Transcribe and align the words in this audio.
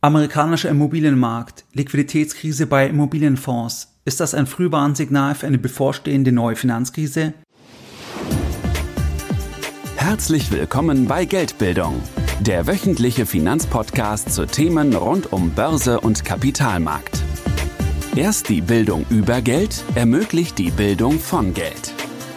Amerikanischer 0.00 0.68
Immobilienmarkt, 0.68 1.64
Liquiditätskrise 1.72 2.68
bei 2.68 2.86
Immobilienfonds. 2.86 3.98
Ist 4.04 4.20
das 4.20 4.32
ein 4.32 4.46
Frühwarnsignal 4.46 5.34
für 5.34 5.48
eine 5.48 5.58
bevorstehende 5.58 6.30
neue 6.30 6.54
Finanzkrise? 6.54 7.34
Herzlich 9.96 10.52
willkommen 10.52 11.08
bei 11.08 11.24
Geldbildung, 11.24 12.00
der 12.38 12.68
wöchentliche 12.68 13.26
Finanzpodcast 13.26 14.32
zu 14.32 14.46
Themen 14.46 14.94
rund 14.94 15.32
um 15.32 15.50
Börse 15.50 15.98
und 15.98 16.24
Kapitalmarkt. 16.24 17.20
Erst 18.14 18.50
die 18.50 18.60
Bildung 18.60 19.04
über 19.10 19.42
Geld 19.42 19.82
ermöglicht 19.96 20.58
die 20.58 20.70
Bildung 20.70 21.18
von 21.18 21.54
Geld. 21.54 21.92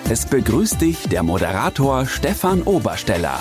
Es 0.10 0.26
begrüßt 0.26 0.82
dich 0.82 1.08
der 1.10 1.22
Moderator 1.22 2.08
Stefan 2.08 2.64
Obersteller. 2.64 3.40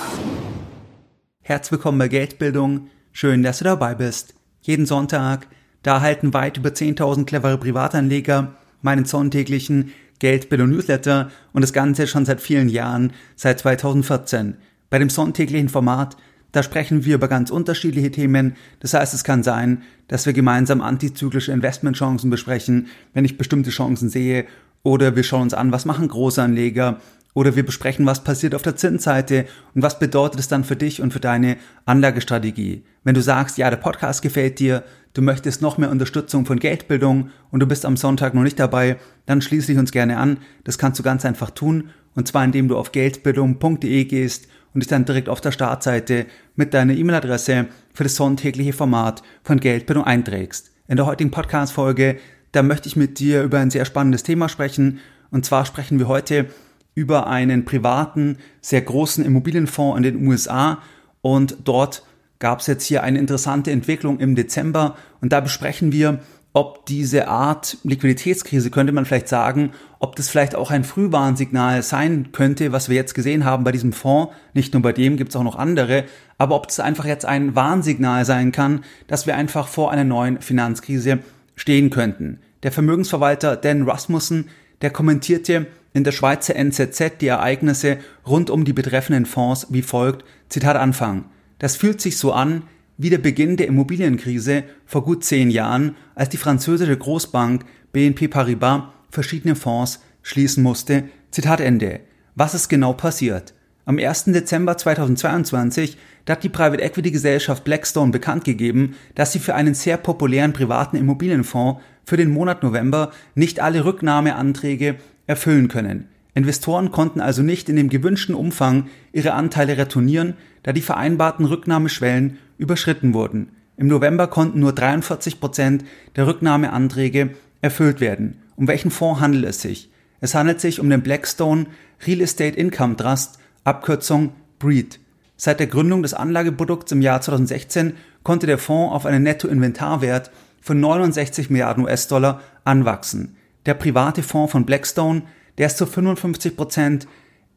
Herzlich 1.41 1.73
willkommen 1.73 1.99
bei 1.99 2.09
Geldbildung. 2.09 2.91
Schön, 3.13 3.43
dass 3.43 3.59
du 3.59 3.65
dabei 3.65 3.95
bist. 3.95 4.35
Jeden 4.63 4.87
Sonntag, 4.87 5.49
da 5.83 5.95
erhalten 5.95 6.33
weit 6.33 6.57
über 6.59 6.71
10.000 6.71 7.25
clevere 7.25 7.59
Privatanleger 7.59 8.55
meinen 8.83 9.05
sonntäglichen 9.05 9.93
Geldbildung 10.21 10.71
Newsletter 10.71 11.31
und 11.53 11.63
das 11.63 11.73
Ganze 11.73 12.07
schon 12.07 12.25
seit 12.25 12.41
vielen 12.41 12.69
Jahren, 12.69 13.13
seit 13.37 13.59
2014. 13.59 14.57
Bei 14.91 14.99
dem 14.99 15.11
sonntäglichen 15.11 15.69
Format, 15.69 16.17
da 16.53 16.63
sprechen 16.63 17.05
wir 17.05 17.17
über 17.17 17.29
ganz 17.29 17.51
unterschiedliche 17.51 18.11
Themen. 18.11 18.57
Das 18.81 18.95
heißt, 18.95 19.15
es 19.15 19.25
kann 19.25 19.43
sein, 19.43 19.83
dass 20.09 20.27
wir 20.27 20.33
gemeinsam 20.33 20.81
antizyklische 20.81 21.53
Investmentchancen 21.53 22.31
besprechen, 22.31 22.89
wenn 23.13 23.25
ich 23.25 23.39
bestimmte 23.39 23.71
Chancen 23.71 24.09
sehe, 24.09 24.47
oder 24.83 25.15
wir 25.15 25.25
schauen 25.25 25.43
uns 25.43 25.55
an, 25.55 25.73
was 25.73 25.85
machen 25.85 26.09
Großanleger, 26.09 27.01
oder 27.35 27.57
wir 27.57 27.65
besprechen, 27.65 28.07
was 28.07 28.25
passiert 28.25 28.55
auf 28.55 28.63
der 28.63 28.77
Zinsseite 28.77 29.47
und 29.75 29.83
was 29.83 29.99
bedeutet 29.99 30.41
es 30.41 30.49
dann 30.49 30.65
für 30.65 30.77
dich 30.77 31.01
und 31.01 31.13
für 31.13 31.21
deine 31.21 31.57
Anlagestrategie. 31.87 32.85
Wenn 33.05 33.15
du 33.15 33.23
sagst, 33.23 33.59
ja, 33.59 33.71
der 33.71 33.77
Podcast 33.77 34.23
gefällt 34.23 34.59
dir, 34.59 34.83
du 35.15 35.23
möchtest 35.23 35.63
noch 35.63 35.79
mehr 35.79 35.91
Unterstützung 35.91 36.47
von 36.47 36.59
Geldbildung 36.59 37.31
und 37.51 37.61
du 37.61 37.67
bist 37.67 37.85
am 37.85 37.97
Sonntag 37.97 38.35
noch 38.35 38.43
nicht 38.43 38.59
dabei, 38.59 38.97
dann 39.27 39.43
schließe 39.43 39.69
dich 39.69 39.79
uns 39.79 39.93
gerne 39.93 40.19
an. 40.19 40.39
Das 40.65 40.79
kannst 40.79 40.99
du 40.99 41.03
ganz 41.03 41.25
einfach 41.25 41.51
tun 41.51 41.91
und 42.15 42.27
zwar 42.29 42.45
indem 42.45 42.69
du 42.69 42.77
auf 42.77 42.93
geldbildung.de 42.93 44.05
gehst 44.05 44.49
und 44.75 44.81
dich 44.81 44.89
dann 44.89 45.05
direkt 45.05 45.29
auf 45.29 45.41
der 45.41 45.53
Startseite 45.53 46.27
mit 46.57 46.75
deiner 46.75 46.95
E-Mail-Adresse 46.95 47.67
für 47.93 48.05
das 48.05 48.17
sonntägliche 48.17 48.73
Format 48.73 49.23
von 49.43 49.61
Geldbildung 49.61 50.05
einträgst. 50.05 50.71
In 50.89 50.97
der 50.97 51.07
heutigen 51.07 51.31
Podcast-Folge, 51.31 52.19
da 52.53 52.63
möchte 52.63 52.89
ich 52.89 52.97
mit 52.97 53.19
dir 53.19 53.43
über 53.43 53.59
ein 53.59 53.71
sehr 53.71 53.85
spannendes 53.85 54.23
Thema 54.23 54.49
sprechen 54.49 54.99
und 55.31 55.45
zwar 55.45 55.65
sprechen 55.65 55.99
wir 55.99 56.09
heute 56.09 56.47
über 56.95 57.27
einen 57.27 57.65
privaten, 57.65 58.39
sehr 58.61 58.83
großen 58.83 59.25
Immobilienfonds 59.25 59.97
in 59.97 60.03
den 60.03 60.27
USA 60.27 60.79
und 61.23 61.57
dort 61.65 62.05
gab 62.39 62.61
es 62.61 62.67
jetzt 62.67 62.85
hier 62.85 63.03
eine 63.03 63.19
interessante 63.19 63.71
Entwicklung 63.71 64.19
im 64.19 64.35
Dezember. 64.35 64.97
Und 65.21 65.33
da 65.33 65.41
besprechen 65.41 65.93
wir, 65.93 66.21
ob 66.53 66.85
diese 66.87 67.29
Art 67.29 67.79
Liquiditätskrise, 67.85 68.71
könnte 68.71 68.93
man 68.93 69.05
vielleicht 69.05 69.29
sagen, 69.29 69.71
ob 70.01 70.17
das 70.17 70.29
vielleicht 70.29 70.57
auch 70.57 70.73
ein 70.73 70.83
Frühwarnsignal 70.83 71.83
sein 71.83 72.33
könnte, 72.33 72.73
was 72.73 72.89
wir 72.89 72.97
jetzt 72.97 73.15
gesehen 73.15 73.45
haben 73.45 73.63
bei 73.63 73.71
diesem 73.71 73.93
Fonds, 73.93 74.35
nicht 74.53 74.73
nur 74.73 74.83
bei 74.83 74.93
dem, 74.93 75.17
gibt 75.17 75.31
es 75.31 75.37
auch 75.37 75.45
noch 75.45 75.55
andere, 75.55 76.05
aber 76.39 76.57
ob 76.57 76.67
das 76.67 76.81
einfach 76.81 77.05
jetzt 77.05 77.25
ein 77.25 77.55
Warnsignal 77.55 78.25
sein 78.25 78.51
kann, 78.51 78.83
dass 79.07 79.29
wir 79.29 79.37
einfach 79.37 79.69
vor 79.69 79.93
einer 79.93 80.03
neuen 80.03 80.41
Finanzkrise 80.41 81.21
stehen 81.55 81.91
könnten. 81.91 82.41
Der 82.65 82.73
Vermögensverwalter 82.73 83.57
Dan 83.57 83.89
Rasmussen, 83.89 84.49
der 84.83 84.91
kommentierte 84.91 85.67
in 85.93 86.05
der 86.05 86.13
Schweizer 86.13 86.55
NZZ 86.57 87.19
die 87.21 87.27
Ereignisse 87.27 87.99
rund 88.27 88.51
um 88.51 88.65
die 88.65 88.73
betreffenden 88.73 89.27
Fonds 89.27 89.67
wie 89.71 89.83
folgt, 89.83 90.25
Zitat 90.49 90.77
Anfang. 90.77 91.25
Das 91.59 91.77
fühlt 91.77 92.01
sich 92.01 92.17
so 92.17 92.33
an 92.33 92.63
wie 92.97 93.11
der 93.11 93.19
Beginn 93.19 93.57
der 93.57 93.67
Immobilienkrise 93.67 94.65
vor 94.85 95.05
gut 95.05 95.25
zehn 95.25 95.51
Jahren, 95.51 95.97
als 96.15 96.29
die 96.29 96.37
französische 96.37 96.97
Großbank 96.97 97.65
BNP 97.93 98.29
Paribas 98.29 98.83
verschiedene 99.11 99.57
Fonds 99.57 100.01
schließen 100.23 100.63
musste. 100.63 101.05
Zitat 101.31 101.61
Ende. 101.61 102.01
Was 102.35 102.55
ist 102.55 102.69
genau 102.69 102.93
passiert? 102.93 103.55
Am 103.87 103.99
1. 103.99 104.25
Dezember 104.27 104.77
2022 104.77 105.97
hat 106.29 106.45
die 106.45 106.49
Private 106.49 106.83
Equity 106.83 107.11
Gesellschaft 107.11 107.65
Blackstone 107.65 108.13
bekannt 108.13 108.45
gegeben, 108.45 108.95
dass 109.17 109.33
sie 109.33 109.41
für 109.41 109.55
einen 109.55 109.75
sehr 109.75 109.97
populären 109.97 110.53
privaten 110.53 110.97
Immobilienfonds 110.97 111.81
für 112.11 112.17
den 112.17 112.33
Monat 112.33 112.65
November 112.65 113.13
nicht 113.37 113.61
alle 113.61 113.85
Rücknahmeanträge 113.85 114.97
erfüllen 115.29 115.69
können. 115.69 116.09
Investoren 116.35 116.91
konnten 116.91 117.21
also 117.21 117.41
nicht 117.41 117.69
in 117.69 117.77
dem 117.77 117.89
gewünschten 117.89 118.35
Umfang 118.35 118.89
ihre 119.13 119.35
Anteile 119.35 119.79
retournieren, 119.79 120.35
da 120.65 120.73
die 120.73 120.81
vereinbarten 120.81 121.47
Rücknahmeschwellen 121.47 122.39
überschritten 122.59 123.15
wurden. 123.15 123.51
Im 123.77 123.87
November 123.87 124.27
konnten 124.27 124.59
nur 124.59 124.73
43 124.73 125.39
Prozent 125.39 125.85
der 126.17 126.27
Rücknahmeanträge 126.27 127.31
erfüllt 127.61 128.01
werden. 128.01 128.43
Um 128.57 128.67
welchen 128.67 128.91
Fonds 128.91 129.21
handelt 129.21 129.45
es 129.45 129.63
sich? 129.63 129.89
Es 130.21 130.35
handelt 130.35 130.61
sich 130.61 130.81
um 130.81 130.91
den 130.91 131.03
Blackstone 131.03 131.67
Real 132.09 132.23
Estate 132.23 132.59
Income 132.59 132.97
Trust, 132.97 133.39
Abkürzung 133.63 134.33
BREIT. 134.59 134.99
Seit 135.37 135.61
der 135.61 135.69
Gründung 135.69 136.03
des 136.03 136.15
Anlageprodukts 136.15 136.91
im 136.91 137.03
Jahr 137.03 137.21
2016 137.21 137.93
konnte 138.25 138.49
der 138.49 138.59
Fonds 138.59 138.97
auf 138.97 139.07
einen 139.07 139.23
Nettoinventarwert 139.23 140.33
von 140.61 140.81
69 140.81 141.51
Milliarden 141.51 141.85
US-Dollar 141.85 142.41
anwachsen 142.65 143.37
der 143.67 143.75
private 143.75 144.23
Fonds 144.23 144.53
von 144.53 144.65
Blackstone, 144.65 145.23
der 145.59 145.67
ist 145.67 145.79
zu 145.79 145.87
55 145.87 146.57
Prozent 146.57 147.07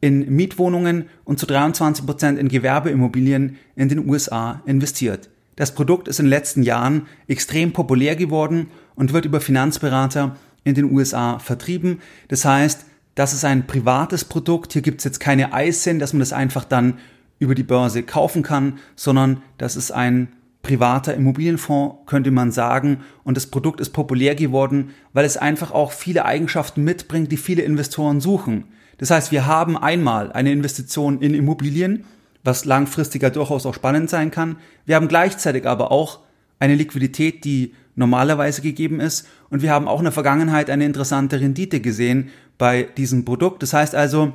in 0.00 0.34
Mietwohnungen 0.34 1.06
und 1.24 1.38
zu 1.38 1.46
23 1.46 2.04
Prozent 2.04 2.38
in 2.38 2.48
Gewerbeimmobilien 2.48 3.56
in 3.74 3.88
den 3.88 4.08
USA 4.08 4.62
investiert. 4.66 5.30
Das 5.56 5.74
Produkt 5.74 6.08
ist 6.08 6.18
in 6.18 6.26
den 6.26 6.30
letzten 6.30 6.62
Jahren 6.62 7.06
extrem 7.28 7.72
populär 7.72 8.16
geworden 8.16 8.68
und 8.96 9.12
wird 9.12 9.24
über 9.24 9.40
Finanzberater 9.40 10.36
in 10.64 10.74
den 10.74 10.92
USA 10.92 11.38
vertrieben. 11.38 12.00
Das 12.28 12.44
heißt, 12.44 12.84
das 13.14 13.32
ist 13.32 13.44
ein 13.44 13.66
privates 13.66 14.24
Produkt. 14.24 14.72
Hier 14.72 14.82
gibt 14.82 14.98
es 14.98 15.04
jetzt 15.04 15.20
keine 15.20 15.50
ISIN, 15.54 16.00
dass 16.00 16.12
man 16.12 16.20
das 16.20 16.32
einfach 16.32 16.64
dann 16.64 16.98
über 17.38 17.54
die 17.54 17.62
Börse 17.62 18.02
kaufen 18.02 18.42
kann, 18.42 18.78
sondern 18.96 19.42
das 19.56 19.76
ist 19.76 19.92
ein 19.92 20.28
privater 20.64 21.14
Immobilienfonds, 21.14 22.06
könnte 22.06 22.32
man 22.32 22.50
sagen. 22.50 23.02
Und 23.22 23.36
das 23.36 23.46
Produkt 23.46 23.80
ist 23.80 23.90
populär 23.90 24.34
geworden, 24.34 24.90
weil 25.12 25.24
es 25.24 25.36
einfach 25.36 25.70
auch 25.70 25.92
viele 25.92 26.24
Eigenschaften 26.24 26.82
mitbringt, 26.82 27.30
die 27.30 27.36
viele 27.36 27.62
Investoren 27.62 28.20
suchen. 28.20 28.64
Das 28.98 29.12
heißt, 29.12 29.30
wir 29.30 29.46
haben 29.46 29.76
einmal 29.76 30.32
eine 30.32 30.50
Investition 30.50 31.20
in 31.20 31.34
Immobilien, 31.34 32.04
was 32.42 32.64
langfristiger 32.64 33.30
durchaus 33.30 33.66
auch 33.66 33.74
spannend 33.74 34.10
sein 34.10 34.32
kann. 34.32 34.56
Wir 34.86 34.96
haben 34.96 35.08
gleichzeitig 35.08 35.66
aber 35.66 35.92
auch 35.92 36.20
eine 36.58 36.74
Liquidität, 36.74 37.44
die 37.44 37.74
normalerweise 37.94 38.62
gegeben 38.62 39.00
ist. 39.00 39.28
Und 39.50 39.62
wir 39.62 39.70
haben 39.70 39.86
auch 39.86 39.98
in 39.98 40.04
der 40.04 40.12
Vergangenheit 40.12 40.70
eine 40.70 40.84
interessante 40.84 41.40
Rendite 41.40 41.80
gesehen 41.80 42.30
bei 42.58 42.88
diesem 42.96 43.24
Produkt. 43.24 43.62
Das 43.62 43.72
heißt 43.72 43.94
also, 43.94 44.32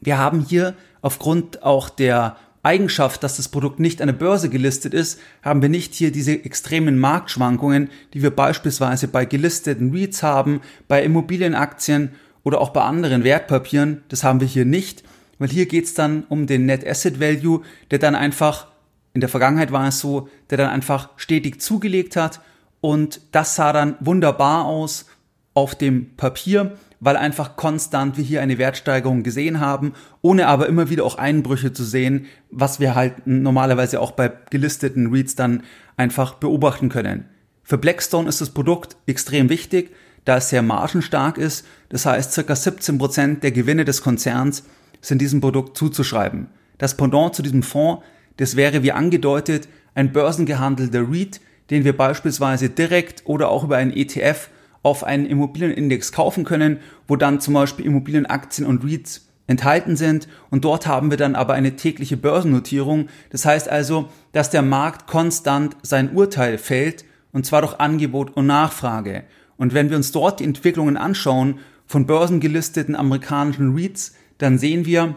wir 0.00 0.18
haben 0.18 0.40
hier 0.40 0.74
aufgrund 1.02 1.62
auch 1.62 1.88
der 1.88 2.36
Eigenschaft, 2.66 3.22
dass 3.22 3.36
das 3.36 3.48
Produkt 3.48 3.78
nicht 3.78 4.02
an 4.02 4.08
der 4.08 4.14
Börse 4.14 4.50
gelistet 4.50 4.92
ist, 4.92 5.20
haben 5.40 5.62
wir 5.62 5.68
nicht 5.68 5.94
hier 5.94 6.10
diese 6.10 6.32
extremen 6.32 6.98
Marktschwankungen, 6.98 7.90
die 8.12 8.22
wir 8.22 8.34
beispielsweise 8.34 9.06
bei 9.06 9.24
gelisteten 9.24 9.92
REITs 9.92 10.24
haben, 10.24 10.60
bei 10.88 11.04
Immobilienaktien 11.04 12.10
oder 12.42 12.60
auch 12.60 12.70
bei 12.70 12.82
anderen 12.82 13.22
Wertpapieren. 13.22 14.02
Das 14.08 14.24
haben 14.24 14.40
wir 14.40 14.48
hier 14.48 14.64
nicht, 14.64 15.04
weil 15.38 15.48
hier 15.48 15.66
geht 15.66 15.84
es 15.84 15.94
dann 15.94 16.24
um 16.28 16.48
den 16.48 16.66
Net 16.66 16.84
Asset 16.84 17.20
Value, 17.20 17.62
der 17.92 18.00
dann 18.00 18.16
einfach, 18.16 18.66
in 19.14 19.20
der 19.20 19.30
Vergangenheit 19.30 19.70
war 19.70 19.86
es 19.86 20.00
so, 20.00 20.28
der 20.50 20.58
dann 20.58 20.70
einfach 20.70 21.10
stetig 21.16 21.60
zugelegt 21.60 22.16
hat 22.16 22.40
und 22.80 23.20
das 23.30 23.54
sah 23.54 23.72
dann 23.72 23.94
wunderbar 24.00 24.64
aus 24.64 25.06
auf 25.54 25.76
dem 25.76 26.16
Papier 26.16 26.76
weil 27.00 27.16
einfach 27.16 27.56
konstant 27.56 28.16
wir 28.16 28.24
hier 28.24 28.40
eine 28.40 28.58
Wertsteigerung 28.58 29.22
gesehen 29.22 29.60
haben, 29.60 29.92
ohne 30.22 30.48
aber 30.48 30.66
immer 30.66 30.88
wieder 30.90 31.04
auch 31.04 31.18
Einbrüche 31.18 31.72
zu 31.72 31.84
sehen, 31.84 32.26
was 32.50 32.80
wir 32.80 32.94
halt 32.94 33.26
normalerweise 33.26 34.00
auch 34.00 34.12
bei 34.12 34.32
gelisteten 34.50 35.12
REITs 35.12 35.34
dann 35.34 35.62
einfach 35.96 36.34
beobachten 36.34 36.88
können. 36.88 37.26
Für 37.62 37.78
Blackstone 37.78 38.28
ist 38.28 38.40
das 38.40 38.50
Produkt 38.50 38.96
extrem 39.06 39.48
wichtig, 39.48 39.94
da 40.24 40.38
es 40.38 40.50
sehr 40.50 40.62
margenstark 40.62 41.38
ist. 41.38 41.66
Das 41.88 42.06
heißt, 42.06 42.32
circa 42.32 42.54
17 42.54 42.98
Prozent 42.98 43.42
der 43.42 43.52
Gewinne 43.52 43.84
des 43.84 44.02
Konzerns 44.02 44.64
sind 45.00 45.20
diesem 45.20 45.40
Produkt 45.40 45.76
zuzuschreiben. 45.76 46.48
Das 46.78 46.96
Pendant 46.96 47.34
zu 47.34 47.42
diesem 47.42 47.62
Fonds, 47.62 48.02
das 48.36 48.56
wäre 48.56 48.82
wie 48.82 48.92
angedeutet 48.92 49.68
ein 49.94 50.12
börsengehandelter 50.12 51.10
REIT, 51.10 51.40
den 51.70 51.84
wir 51.84 51.96
beispielsweise 51.96 52.70
direkt 52.70 53.22
oder 53.24 53.48
auch 53.48 53.64
über 53.64 53.76
einen 53.76 53.92
ETF 53.92 54.48
auf 54.86 55.02
einen 55.02 55.26
Immobilienindex 55.26 56.12
kaufen 56.12 56.44
können, 56.44 56.78
wo 57.08 57.16
dann 57.16 57.40
zum 57.40 57.54
Beispiel 57.54 57.84
Immobilienaktien 57.84 58.66
und 58.66 58.84
REITs 58.84 59.26
enthalten 59.48 59.96
sind 59.96 60.28
und 60.48 60.64
dort 60.64 60.86
haben 60.86 61.10
wir 61.10 61.16
dann 61.16 61.34
aber 61.34 61.54
eine 61.54 61.74
tägliche 61.74 62.16
Börsennotierung. 62.16 63.08
Das 63.30 63.44
heißt 63.44 63.68
also, 63.68 64.08
dass 64.30 64.50
der 64.50 64.62
Markt 64.62 65.08
konstant 65.08 65.76
sein 65.82 66.14
Urteil 66.14 66.56
fällt 66.56 67.04
und 67.32 67.44
zwar 67.44 67.62
durch 67.62 67.80
Angebot 67.80 68.36
und 68.36 68.46
Nachfrage. 68.46 69.24
Und 69.56 69.74
wenn 69.74 69.90
wir 69.90 69.96
uns 69.96 70.12
dort 70.12 70.38
die 70.38 70.44
Entwicklungen 70.44 70.96
anschauen 70.96 71.58
von 71.84 72.06
börsengelisteten 72.06 72.94
amerikanischen 72.94 73.76
REITs, 73.76 74.14
dann 74.38 74.56
sehen 74.56 74.86
wir, 74.86 75.16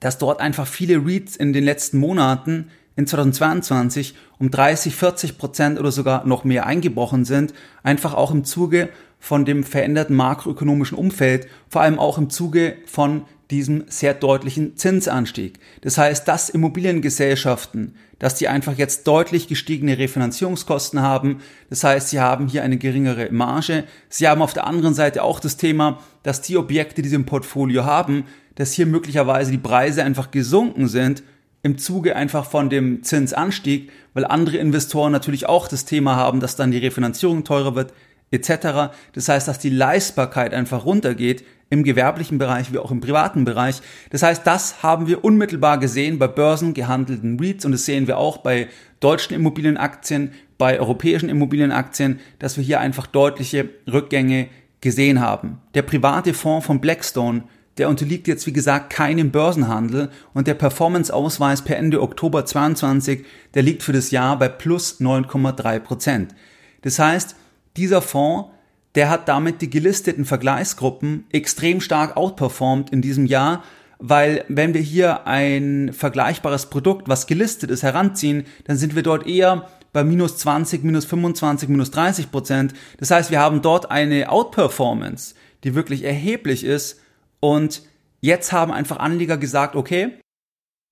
dass 0.00 0.16
dort 0.16 0.40
einfach 0.40 0.66
viele 0.66 1.04
REITs 1.04 1.36
in 1.36 1.52
den 1.52 1.64
letzten 1.64 1.98
Monaten 1.98 2.70
in 2.98 3.06
2022 3.06 4.16
um 4.40 4.50
30, 4.50 4.96
40 4.96 5.38
Prozent 5.38 5.78
oder 5.78 5.92
sogar 5.92 6.26
noch 6.26 6.42
mehr 6.42 6.66
eingebrochen 6.66 7.24
sind, 7.24 7.54
einfach 7.84 8.12
auch 8.12 8.32
im 8.32 8.44
Zuge 8.44 8.88
von 9.20 9.44
dem 9.44 9.62
veränderten 9.62 10.16
makroökonomischen 10.16 10.98
Umfeld, 10.98 11.46
vor 11.68 11.82
allem 11.82 12.00
auch 12.00 12.18
im 12.18 12.28
Zuge 12.28 12.76
von 12.86 13.22
diesem 13.52 13.84
sehr 13.86 14.14
deutlichen 14.14 14.76
Zinsanstieg. 14.76 15.60
Das 15.82 15.96
heißt, 15.96 16.26
dass 16.26 16.50
Immobiliengesellschaften, 16.50 17.94
dass 18.18 18.34
die 18.34 18.48
einfach 18.48 18.76
jetzt 18.76 19.06
deutlich 19.06 19.46
gestiegene 19.46 19.96
Refinanzierungskosten 19.96 21.00
haben. 21.00 21.38
Das 21.70 21.84
heißt, 21.84 22.10
sie 22.10 22.18
haben 22.18 22.48
hier 22.48 22.64
eine 22.64 22.78
geringere 22.78 23.30
Marge. 23.30 23.84
Sie 24.08 24.26
haben 24.26 24.42
auf 24.42 24.54
der 24.54 24.66
anderen 24.66 24.94
Seite 24.94 25.22
auch 25.22 25.38
das 25.38 25.56
Thema, 25.56 26.00
dass 26.24 26.42
die 26.42 26.56
Objekte, 26.56 27.00
die 27.00 27.08
sie 27.08 27.14
im 27.14 27.26
Portfolio 27.26 27.84
haben, 27.84 28.24
dass 28.56 28.72
hier 28.72 28.86
möglicherweise 28.86 29.52
die 29.52 29.58
Preise 29.58 30.02
einfach 30.02 30.32
gesunken 30.32 30.88
sind 30.88 31.22
im 31.62 31.78
Zuge 31.78 32.16
einfach 32.16 32.48
von 32.48 32.70
dem 32.70 33.02
Zinsanstieg, 33.02 33.90
weil 34.14 34.24
andere 34.24 34.58
Investoren 34.58 35.12
natürlich 35.12 35.48
auch 35.48 35.68
das 35.68 35.84
Thema 35.84 36.16
haben, 36.16 36.40
dass 36.40 36.56
dann 36.56 36.70
die 36.70 36.78
Refinanzierung 36.78 37.44
teurer 37.44 37.74
wird, 37.74 37.92
etc. 38.30 38.92
Das 39.12 39.28
heißt, 39.28 39.48
dass 39.48 39.58
die 39.58 39.70
Leistbarkeit 39.70 40.54
einfach 40.54 40.84
runtergeht 40.84 41.44
im 41.70 41.84
gewerblichen 41.84 42.38
Bereich 42.38 42.72
wie 42.72 42.78
auch 42.78 42.90
im 42.90 43.00
privaten 43.00 43.44
Bereich. 43.44 43.80
Das 44.10 44.22
heißt, 44.22 44.46
das 44.46 44.82
haben 44.82 45.06
wir 45.06 45.24
unmittelbar 45.24 45.78
gesehen 45.78 46.18
bei 46.18 46.28
börsengehandelten 46.28 47.38
REITs 47.38 47.64
und 47.64 47.72
das 47.72 47.84
sehen 47.84 48.06
wir 48.06 48.18
auch 48.18 48.38
bei 48.38 48.68
deutschen 49.00 49.34
Immobilienaktien, 49.34 50.32
bei 50.56 50.80
europäischen 50.80 51.28
Immobilienaktien, 51.28 52.20
dass 52.38 52.56
wir 52.56 52.64
hier 52.64 52.80
einfach 52.80 53.06
deutliche 53.06 53.68
Rückgänge 53.90 54.48
gesehen 54.80 55.20
haben. 55.20 55.60
Der 55.74 55.82
private 55.82 56.34
Fonds 56.34 56.66
von 56.66 56.80
Blackstone, 56.80 57.42
der 57.78 57.88
unterliegt 57.88 58.28
jetzt 58.28 58.46
wie 58.46 58.52
gesagt 58.52 58.90
keinem 58.90 59.30
Börsenhandel 59.30 60.10
und 60.34 60.46
der 60.46 60.54
Performance-Ausweis 60.54 61.62
per 61.62 61.76
Ende 61.76 62.02
Oktober 62.02 62.44
22, 62.44 63.24
der 63.54 63.62
liegt 63.62 63.82
für 63.82 63.92
das 63.92 64.10
Jahr 64.10 64.38
bei 64.38 64.48
plus 64.48 65.00
9,3 65.00 65.78
Prozent. 65.78 66.34
Das 66.82 66.98
heißt, 66.98 67.36
dieser 67.76 68.02
Fonds, 68.02 68.50
der 68.94 69.10
hat 69.10 69.28
damit 69.28 69.62
die 69.62 69.70
gelisteten 69.70 70.24
Vergleichsgruppen 70.24 71.24
extrem 71.30 71.80
stark 71.80 72.16
outperformed 72.16 72.90
in 72.90 73.00
diesem 73.00 73.26
Jahr, 73.26 73.62
weil 73.98 74.44
wenn 74.48 74.74
wir 74.74 74.80
hier 74.80 75.26
ein 75.26 75.92
vergleichbares 75.92 76.66
Produkt, 76.66 77.08
was 77.08 77.26
gelistet 77.26 77.70
ist, 77.70 77.82
heranziehen, 77.82 78.44
dann 78.64 78.76
sind 78.76 78.94
wir 78.94 79.02
dort 79.02 79.26
eher 79.26 79.68
bei 79.92 80.04
minus 80.04 80.36
20, 80.38 80.84
minus 80.84 81.04
25, 81.06 81.68
minus 81.68 81.90
30 81.90 82.30
Prozent. 82.30 82.74
Das 82.98 83.10
heißt, 83.10 83.30
wir 83.30 83.40
haben 83.40 83.62
dort 83.62 83.90
eine 83.90 84.30
Outperformance, 84.30 85.34
die 85.64 85.74
wirklich 85.74 86.04
erheblich 86.04 86.64
ist. 86.64 87.00
Und 87.40 87.82
jetzt 88.20 88.52
haben 88.52 88.72
einfach 88.72 88.98
Anleger 88.98 89.36
gesagt, 89.36 89.76
okay, 89.76 90.18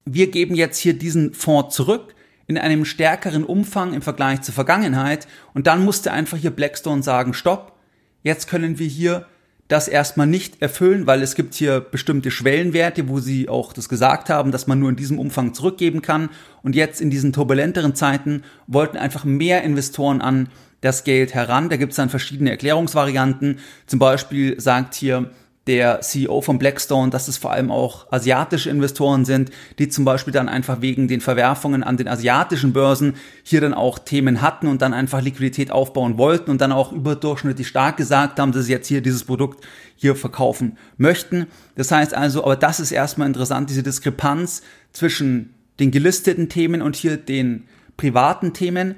wir 0.04 0.30
geben 0.30 0.54
jetzt 0.54 0.78
hier 0.78 0.94
diesen 0.94 1.34
Fonds 1.34 1.74
zurück 1.74 2.14
in 2.46 2.58
einem 2.58 2.84
stärkeren 2.84 3.44
Umfang 3.44 3.92
im 3.92 4.02
Vergleich 4.02 4.42
zur 4.42 4.54
Vergangenheit. 4.54 5.26
Und 5.52 5.66
dann 5.66 5.84
musste 5.84 6.12
einfach 6.12 6.38
hier 6.38 6.50
Blackstone 6.50 7.02
sagen, 7.02 7.34
stopp, 7.34 7.76
jetzt 8.22 8.48
können 8.48 8.78
wir 8.78 8.86
hier 8.86 9.26
das 9.68 9.88
erstmal 9.88 10.28
nicht 10.28 10.62
erfüllen, 10.62 11.08
weil 11.08 11.22
es 11.22 11.34
gibt 11.34 11.54
hier 11.54 11.80
bestimmte 11.80 12.30
Schwellenwerte, 12.30 13.08
wo 13.08 13.18
sie 13.18 13.48
auch 13.48 13.72
das 13.72 13.88
gesagt 13.88 14.30
haben, 14.30 14.52
dass 14.52 14.68
man 14.68 14.78
nur 14.78 14.90
in 14.90 14.96
diesem 14.96 15.18
Umfang 15.18 15.54
zurückgeben 15.54 16.02
kann. 16.02 16.28
Und 16.62 16.76
jetzt 16.76 17.00
in 17.00 17.10
diesen 17.10 17.32
turbulenteren 17.32 17.96
Zeiten 17.96 18.42
wollten 18.68 18.96
einfach 18.96 19.24
mehr 19.24 19.64
Investoren 19.64 20.20
an 20.20 20.50
das 20.82 21.02
Geld 21.02 21.34
heran. 21.34 21.68
Da 21.68 21.76
gibt 21.76 21.92
es 21.92 21.96
dann 21.96 22.10
verschiedene 22.10 22.50
Erklärungsvarianten. 22.50 23.58
Zum 23.86 23.98
Beispiel 23.98 24.60
sagt 24.60 24.94
hier 24.94 25.30
der 25.66 26.00
CEO 26.00 26.42
von 26.42 26.58
Blackstone, 26.58 27.10
dass 27.10 27.26
es 27.26 27.38
vor 27.38 27.50
allem 27.50 27.72
auch 27.72 28.10
asiatische 28.12 28.70
Investoren 28.70 29.24
sind, 29.24 29.50
die 29.78 29.88
zum 29.88 30.04
Beispiel 30.04 30.32
dann 30.32 30.48
einfach 30.48 30.80
wegen 30.80 31.08
den 31.08 31.20
Verwerfungen 31.20 31.82
an 31.82 31.96
den 31.96 32.06
asiatischen 32.06 32.72
Börsen 32.72 33.14
hier 33.42 33.60
dann 33.60 33.74
auch 33.74 33.98
Themen 33.98 34.42
hatten 34.42 34.68
und 34.68 34.80
dann 34.80 34.94
einfach 34.94 35.20
Liquidität 35.20 35.72
aufbauen 35.72 36.18
wollten 36.18 36.50
und 36.50 36.60
dann 36.60 36.70
auch 36.70 36.92
überdurchschnittlich 36.92 37.66
stark 37.66 37.96
gesagt 37.96 38.38
haben, 38.38 38.52
dass 38.52 38.66
sie 38.66 38.72
jetzt 38.72 38.86
hier 38.86 39.00
dieses 39.00 39.24
Produkt 39.24 39.64
hier 39.96 40.14
verkaufen 40.14 40.78
möchten. 40.98 41.46
Das 41.74 41.90
heißt 41.90 42.14
also, 42.14 42.44
aber 42.44 42.56
das 42.56 42.78
ist 42.78 42.92
erstmal 42.92 43.26
interessant, 43.26 43.68
diese 43.68 43.82
Diskrepanz 43.82 44.62
zwischen 44.92 45.54
den 45.80 45.90
gelisteten 45.90 46.48
Themen 46.48 46.80
und 46.80 46.94
hier 46.94 47.16
den 47.16 47.64
privaten 47.96 48.52
Themen 48.52 48.94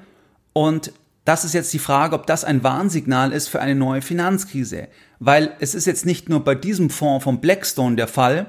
und 0.53 0.93
das 1.25 1.45
ist 1.45 1.53
jetzt 1.53 1.75
die 1.75 1.79
Frage, 1.79 2.15
ob 2.15 2.27
das 2.27 2.43
ein 2.43 2.63
Warnsignal 2.63 3.33
ist 3.33 3.49
für 3.49 3.61
eine 3.61 3.75
neue 3.75 4.01
Finanzkrise. 4.01 4.89
Weil 5.21 5.55
es 5.61 5.75
ist 5.75 5.87
jetzt 5.87 6.07
nicht 6.07 6.29
nur 6.29 6.45
bei 6.45 6.55
diesem 6.55 6.91
Fonds 6.91 7.25
von 7.25 7.41
Blackstone 7.41 7.97
der 7.97 8.09
Fall, 8.09 8.47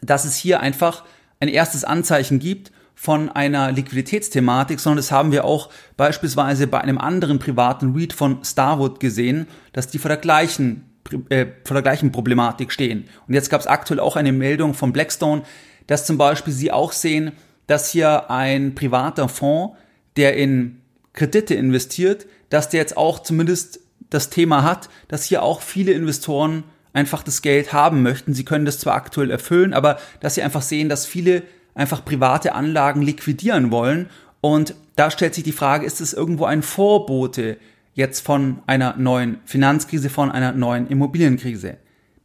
dass 0.00 0.24
es 0.24 0.36
hier 0.36 0.60
einfach 0.60 1.04
ein 1.40 1.48
erstes 1.48 1.84
Anzeichen 1.84 2.38
gibt 2.38 2.72
von 2.94 3.28
einer 3.28 3.72
Liquiditätsthematik, 3.72 4.78
sondern 4.78 4.98
das 4.98 5.10
haben 5.10 5.32
wir 5.32 5.44
auch 5.44 5.70
beispielsweise 5.96 6.66
bei 6.66 6.80
einem 6.80 6.98
anderen 6.98 7.38
privaten 7.38 7.94
Read 7.94 8.12
von 8.12 8.44
Starwood 8.44 9.00
gesehen, 9.00 9.46
dass 9.72 9.88
die 9.88 9.98
vor 9.98 10.08
der 10.08 10.18
gleichen, 10.18 10.84
äh, 11.28 11.46
vor 11.64 11.74
der 11.74 11.82
gleichen 11.82 12.12
Problematik 12.12 12.70
stehen. 12.70 13.08
Und 13.26 13.34
jetzt 13.34 13.50
gab 13.50 13.60
es 13.60 13.66
aktuell 13.66 14.00
auch 14.00 14.16
eine 14.16 14.32
Meldung 14.32 14.74
von 14.74 14.92
Blackstone, 14.92 15.42
dass 15.86 16.06
zum 16.06 16.16
Beispiel 16.16 16.52
sie 16.52 16.70
auch 16.70 16.92
sehen, 16.92 17.32
dass 17.66 17.90
hier 17.90 18.30
ein 18.30 18.74
privater 18.74 19.28
Fonds, 19.28 19.76
der 20.16 20.36
in 20.36 20.80
Kredite 21.12 21.54
investiert, 21.54 22.26
dass 22.50 22.68
der 22.68 22.80
jetzt 22.80 22.96
auch 22.96 23.18
zumindest 23.20 23.80
das 24.12 24.30
Thema 24.30 24.62
hat, 24.62 24.88
dass 25.08 25.24
hier 25.24 25.42
auch 25.42 25.62
viele 25.62 25.92
Investoren 25.92 26.64
einfach 26.92 27.22
das 27.22 27.42
Geld 27.42 27.72
haben 27.72 28.02
möchten. 28.02 28.34
Sie 28.34 28.44
können 28.44 28.64
das 28.64 28.78
zwar 28.78 28.94
aktuell 28.94 29.30
erfüllen, 29.30 29.72
aber 29.72 29.98
dass 30.20 30.34
sie 30.34 30.42
einfach 30.42 30.62
sehen, 30.62 30.88
dass 30.88 31.06
viele 31.06 31.42
einfach 31.74 32.04
private 32.04 32.54
Anlagen 32.54 33.02
liquidieren 33.02 33.70
wollen. 33.70 34.08
Und 34.40 34.74
da 34.96 35.10
stellt 35.10 35.34
sich 35.34 35.44
die 35.44 35.52
Frage, 35.52 35.86
ist 35.86 36.00
es 36.00 36.12
irgendwo 36.12 36.44
ein 36.44 36.62
Vorbote 36.62 37.56
jetzt 37.94 38.20
von 38.20 38.58
einer 38.66 38.96
neuen 38.96 39.40
Finanzkrise, 39.44 40.10
von 40.10 40.30
einer 40.30 40.52
neuen 40.52 40.88
Immobilienkrise? 40.88 41.76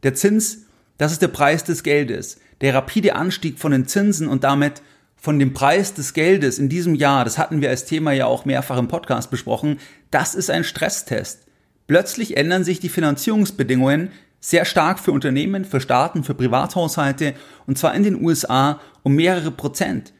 Der 0.02 0.14
Zins, 0.14 0.66
das 0.98 1.12
ist 1.12 1.22
der 1.22 1.28
Preis 1.28 1.64
des 1.64 1.82
Geldes. 1.82 2.38
Der 2.60 2.74
rapide 2.74 3.14
Anstieg 3.14 3.58
von 3.58 3.72
den 3.72 3.86
Zinsen 3.86 4.28
und 4.28 4.44
damit 4.44 4.82
von 5.16 5.38
dem 5.38 5.52
Preis 5.52 5.94
des 5.94 6.12
Geldes 6.12 6.58
in 6.58 6.68
diesem 6.68 6.94
Jahr, 6.94 7.24
das 7.24 7.38
hatten 7.38 7.60
wir 7.60 7.70
als 7.70 7.84
Thema 7.86 8.12
ja 8.12 8.26
auch 8.26 8.44
mehrfach 8.44 8.78
im 8.78 8.88
Podcast 8.88 9.30
besprochen, 9.30 9.78
das 10.10 10.34
ist 10.34 10.50
ein 10.50 10.64
Stresstest. 10.64 11.47
Plötzlich 11.88 12.36
ändern 12.36 12.64
sich 12.64 12.80
die 12.80 12.90
Finanzierungsbedingungen 12.90 14.10
sehr 14.40 14.66
stark 14.66 15.00
für 15.00 15.10
Unternehmen, 15.10 15.64
für 15.64 15.80
Staaten, 15.80 16.22
für 16.22 16.34
Privathaushalte 16.34 17.34
und 17.66 17.78
zwar 17.78 17.94
in 17.94 18.02
den 18.02 18.22
USA 18.22 18.78
um 19.02 19.14
mehrere 19.14 19.50
Prozent. 19.50 20.12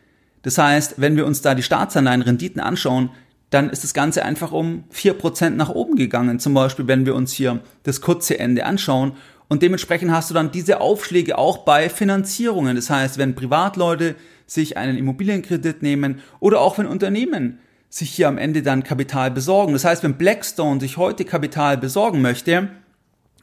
Das 0.42 0.56
heißt, 0.56 0.94
wenn 0.96 1.16
wir 1.16 1.26
uns 1.26 1.42
da 1.42 1.54
die 1.54 1.62
Staatsanleihenrenditen 1.62 2.60
anschauen, 2.60 3.10
dann 3.50 3.68
ist 3.68 3.84
das 3.84 3.92
Ganze 3.92 4.24
einfach 4.24 4.50
um 4.50 4.84
vier 4.88 5.12
Prozent 5.12 5.58
nach 5.58 5.68
oben 5.68 5.96
gegangen. 5.96 6.40
Zum 6.40 6.54
Beispiel, 6.54 6.86
wenn 6.86 7.04
wir 7.04 7.14
uns 7.14 7.32
hier 7.32 7.60
das 7.82 8.00
kurze 8.00 8.38
Ende 8.38 8.64
anschauen. 8.64 9.12
Und 9.48 9.62
dementsprechend 9.62 10.10
hast 10.10 10.30
du 10.30 10.34
dann 10.34 10.50
diese 10.50 10.80
Aufschläge 10.80 11.36
auch 11.36 11.58
bei 11.58 11.90
Finanzierungen. 11.90 12.76
Das 12.76 12.88
heißt, 12.88 13.18
wenn 13.18 13.34
Privatleute 13.34 14.14
sich 14.46 14.78
einen 14.78 14.96
Immobilienkredit 14.96 15.82
nehmen 15.82 16.20
oder 16.40 16.60
auch 16.60 16.78
wenn 16.78 16.86
Unternehmen 16.86 17.58
sich 17.88 18.10
hier 18.10 18.28
am 18.28 18.38
Ende 18.38 18.62
dann 18.62 18.84
Kapital 18.84 19.30
besorgen. 19.30 19.72
Das 19.72 19.84
heißt, 19.84 20.02
wenn 20.02 20.14
Blackstone 20.14 20.80
sich 20.80 20.96
heute 20.96 21.24
Kapital 21.24 21.78
besorgen 21.78 22.20
möchte, 22.20 22.68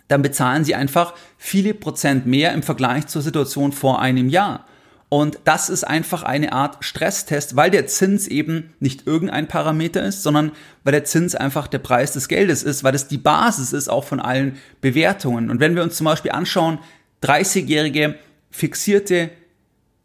dann 0.08 0.22
bezahlen 0.22 0.64
sie 0.64 0.75
einfach 0.75 1.14
viele 1.38 1.74
Prozent 1.74 2.25
mehr 2.25 2.54
im 2.54 2.62
Vergleich 2.64 3.08
zur 3.08 3.22
Situation 3.22 3.72
vor 3.72 4.02
einem 4.02 4.30
Jahr. 4.30 4.66
Und 5.10 5.40
das 5.46 5.70
ist 5.70 5.84
einfach 5.84 6.24
eine 6.24 6.52
Art 6.52 6.84
Stresstest, 6.84 7.56
weil 7.56 7.72
der 7.72 7.88
Zins 7.88 8.28
eben 8.28 8.74
nicht 8.80 9.08
irgendein 9.08 9.48
Parameter 9.48 10.04
ist, 10.04 10.24
sondern 10.24 10.52
weil 10.84 10.92
der 10.92 11.06
Zins 11.06 11.36
einfach 11.36 11.68
der 11.68 11.80
Preis 11.80 12.12
des 12.12 12.28
Geldes 12.28 12.64
ist, 12.64 12.84
weil 12.84 12.96
es 12.96 13.08
die 13.08 13.18
Basis 13.18 13.72
ist 13.72 13.88
auch 13.88 14.04
von 14.04 14.20
allen 14.20 14.58
Bewertungen. 14.82 15.50
Und 15.50 15.60
wenn 15.60 15.75
wir 15.75 15.84
uns 15.84 15.96
zum 15.96 16.06
Beispiel 16.06 16.32
anschauen, 16.32 16.80
30-jährige 17.24 18.16
fixierte 18.52 19.30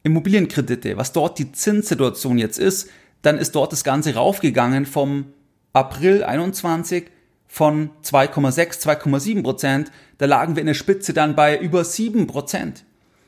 Immobilienkredite, 0.03 0.97
was 0.97 1.13
dort 1.13 1.39
die 1.39 1.53
Zinssituation 1.53 2.39
jetzt 2.39 2.59
ist, 2.59 2.89
dann 3.23 3.39
ist 3.39 3.55
dort 3.55 3.73
das 3.73 3.85
Ganze 3.85 4.15
raufgegangen 4.15 4.87
vom 4.87 5.27
April 5.73 6.25
21 6.25 7.11
von 7.47 7.91
2,6, 8.05 8.81
2,7 8.81 9.43
Prozent. 9.43 9.91
Da 10.19 10.27
lagen 10.27 10.57
wir 10.57 10.61
in 10.61 10.67
der 10.67 10.75
Spitze 10.75 11.13
dann 11.13 11.35
bei 11.35 11.59
über 11.59 11.85
7 11.85 12.27
Prozent. 12.27 12.85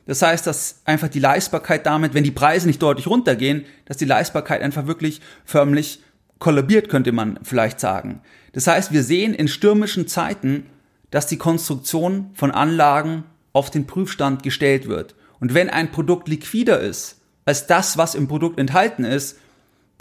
Das 0.07 0.23
heißt, 0.23 0.47
dass 0.47 0.81
einfach 0.85 1.09
die 1.09 1.21
Leistbarkeit 1.21 1.87
damit, 1.87 2.15
wenn 2.15 2.25
die 2.25 2.31
Preise 2.31 2.67
nicht 2.67 2.83
deutlich 2.83 3.07
runtergehen, 3.07 3.65
dass 3.85 3.97
die 3.97 4.05
Leistbarkeit 4.05 4.63
einfach 4.63 4.87
wirklich 4.87 5.21
förmlich 5.45 6.03
kollabiert, 6.39 6.89
könnte 6.89 7.13
man 7.13 7.39
vielleicht 7.43 7.79
sagen. 7.79 8.21
Das 8.53 8.67
heißt, 8.67 8.93
wir 8.93 9.03
sehen 9.03 9.35
in 9.35 9.47
stürmischen 9.49 10.09
Zeiten, 10.09 10.67
dass 11.11 11.27
die 11.27 11.37
Konstruktion 11.37 12.31
von 12.35 12.51
Anlagen 12.51 13.25
auf 13.53 13.71
den 13.71 13.87
Prüfstand 13.87 14.43
gestellt 14.43 14.89
wird. 14.89 15.15
Und 15.39 15.55
wenn 15.55 15.71
ein 15.71 15.93
Produkt 15.93 16.29
liquider 16.29 16.81
ist 16.81 17.21
als 17.45 17.67
das, 17.67 17.97
was 17.97 18.15
im 18.15 18.29
Produkt 18.29 18.59
enthalten 18.59 19.05
ist, 19.05 19.39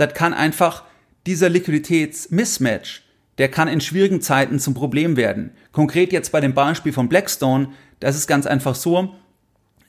dann 0.01 0.13
kann 0.13 0.34
einfach 0.34 0.84
dieser 1.27 1.48
Liquiditätsmismatch, 1.50 3.03
der 3.38 3.50
kann 3.50 3.67
in 3.67 3.81
schwierigen 3.81 4.20
Zeiten 4.20 4.60
zum 4.60 4.74
Problem 4.74 5.15
werden. 5.15 5.51
Konkret 5.72 6.12
jetzt 6.12 6.31
bei 6.31 6.41
dem 6.41 6.55
Beispiel 6.55 6.91
von 6.91 7.08
Blackstone, 7.08 7.70
da 8.00 8.10
ist 8.10 8.27
ganz 8.27 8.48
einfach 8.48 8.74
so, 8.74 9.13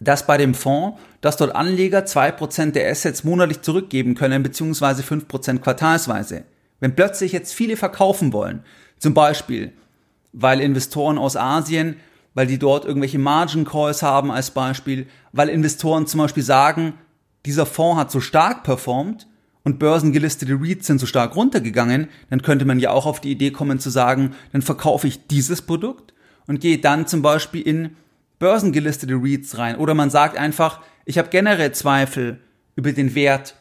dass 0.00 0.26
bei 0.26 0.36
dem 0.36 0.52
Fonds, 0.52 1.00
dass 1.22 1.38
dort 1.38 1.54
Anleger 1.54 2.04
zwei 2.04 2.30
Prozent 2.30 2.76
der 2.76 2.90
Assets 2.90 3.24
monatlich 3.24 3.62
zurückgeben 3.62 4.14
können, 4.14 4.42
beziehungsweise 4.42 5.02
fünf 5.02 5.28
Prozent 5.28 5.62
quartalsweise. 5.62 6.44
Wenn 6.78 6.94
plötzlich 6.94 7.32
jetzt 7.32 7.54
viele 7.54 7.76
verkaufen 7.76 8.34
wollen, 8.34 8.64
zum 8.98 9.14
Beispiel, 9.14 9.72
weil 10.32 10.60
Investoren 10.60 11.16
aus 11.16 11.36
Asien, 11.36 11.96
weil 12.34 12.46
die 12.46 12.58
dort 12.58 12.84
irgendwelche 12.84 13.18
Margin 13.18 13.64
Calls 13.64 14.02
haben 14.02 14.30
als 14.30 14.50
Beispiel, 14.50 15.06
weil 15.32 15.48
Investoren 15.48 16.06
zum 16.06 16.18
Beispiel 16.18 16.42
sagen, 16.42 16.94
dieser 17.46 17.64
Fonds 17.66 17.98
hat 17.98 18.10
so 18.10 18.20
stark 18.20 18.62
performt 18.62 19.26
und 19.64 19.78
börsengelistete 19.78 20.58
REITs 20.60 20.86
sind 20.86 20.98
so 20.98 21.06
stark 21.06 21.36
runtergegangen, 21.36 22.08
dann 22.30 22.42
könnte 22.42 22.64
man 22.64 22.78
ja 22.78 22.90
auch 22.90 23.06
auf 23.06 23.20
die 23.20 23.30
Idee 23.30 23.50
kommen 23.50 23.78
zu 23.78 23.90
sagen, 23.90 24.34
dann 24.52 24.62
verkaufe 24.62 25.06
ich 25.06 25.26
dieses 25.26 25.62
Produkt 25.62 26.14
und 26.46 26.60
gehe 26.60 26.78
dann 26.78 27.06
zum 27.06 27.22
Beispiel 27.22 27.62
in 27.62 27.96
börsengelistete 28.38 29.14
REITs 29.14 29.58
rein. 29.58 29.76
Oder 29.76 29.94
man 29.94 30.10
sagt 30.10 30.36
einfach, 30.36 30.80
ich 31.04 31.18
habe 31.18 31.28
generell 31.28 31.72
Zweifel 31.72 32.40
über 32.74 32.92
den 32.92 33.14
Wert 33.14 33.56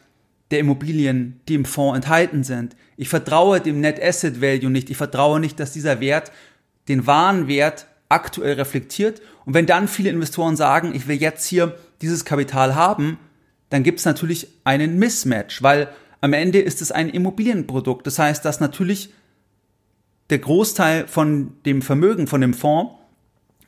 der 0.50 0.60
Immobilien, 0.60 1.40
die 1.48 1.56
im 1.56 1.66
Fonds 1.66 1.96
enthalten 1.96 2.44
sind. 2.44 2.76
Ich 2.98 3.10
vertraue 3.10 3.62
dem 3.62 3.80
Net 3.80 4.02
Asset 4.02 4.42
Value 4.42 4.70
nicht. 4.70 4.90
Ich 4.90 4.98
vertraue 4.98 5.40
nicht, 5.40 5.60
dass 5.60 5.72
dieser 5.72 6.00
Wert 6.00 6.32
den 6.88 7.08
wahren 7.08 7.48
Wert 7.48 7.88
aktuell 8.10 8.56
reflektiert. 8.56 9.22
Und 9.46 9.54
wenn 9.54 9.66
dann 9.66 9.88
viele 9.88 10.10
Investoren 10.10 10.56
sagen, 10.56 10.94
ich 10.94 11.08
will 11.08 11.22
jetzt 11.22 11.46
hier 11.46 11.78
dieses 12.02 12.26
Kapital 12.26 12.76
haben, 12.76 13.18
dann 13.72 13.84
gibt 13.84 14.00
es 14.00 14.06
natürlich 14.06 14.48
einen 14.64 15.00
Mismatch, 15.00 15.64
weil 15.64 15.90
am 16.20 16.34
Ende 16.34 16.60
ist 16.60 16.82
es 16.82 16.92
ein 16.92 17.10
Immobilienprodukt. 17.10 18.06
Das 18.06 18.20
heißt, 18.20 18.46
dass 18.46 18.60
natürlich 18.60 19.12
der 20.30 20.40
Großteil 20.40 21.08
von 21.08 21.54
dem 21.66 21.82
Vermögen 21.82 22.28
von 22.28 22.42
dem 22.42 22.54
Fonds 22.54 22.94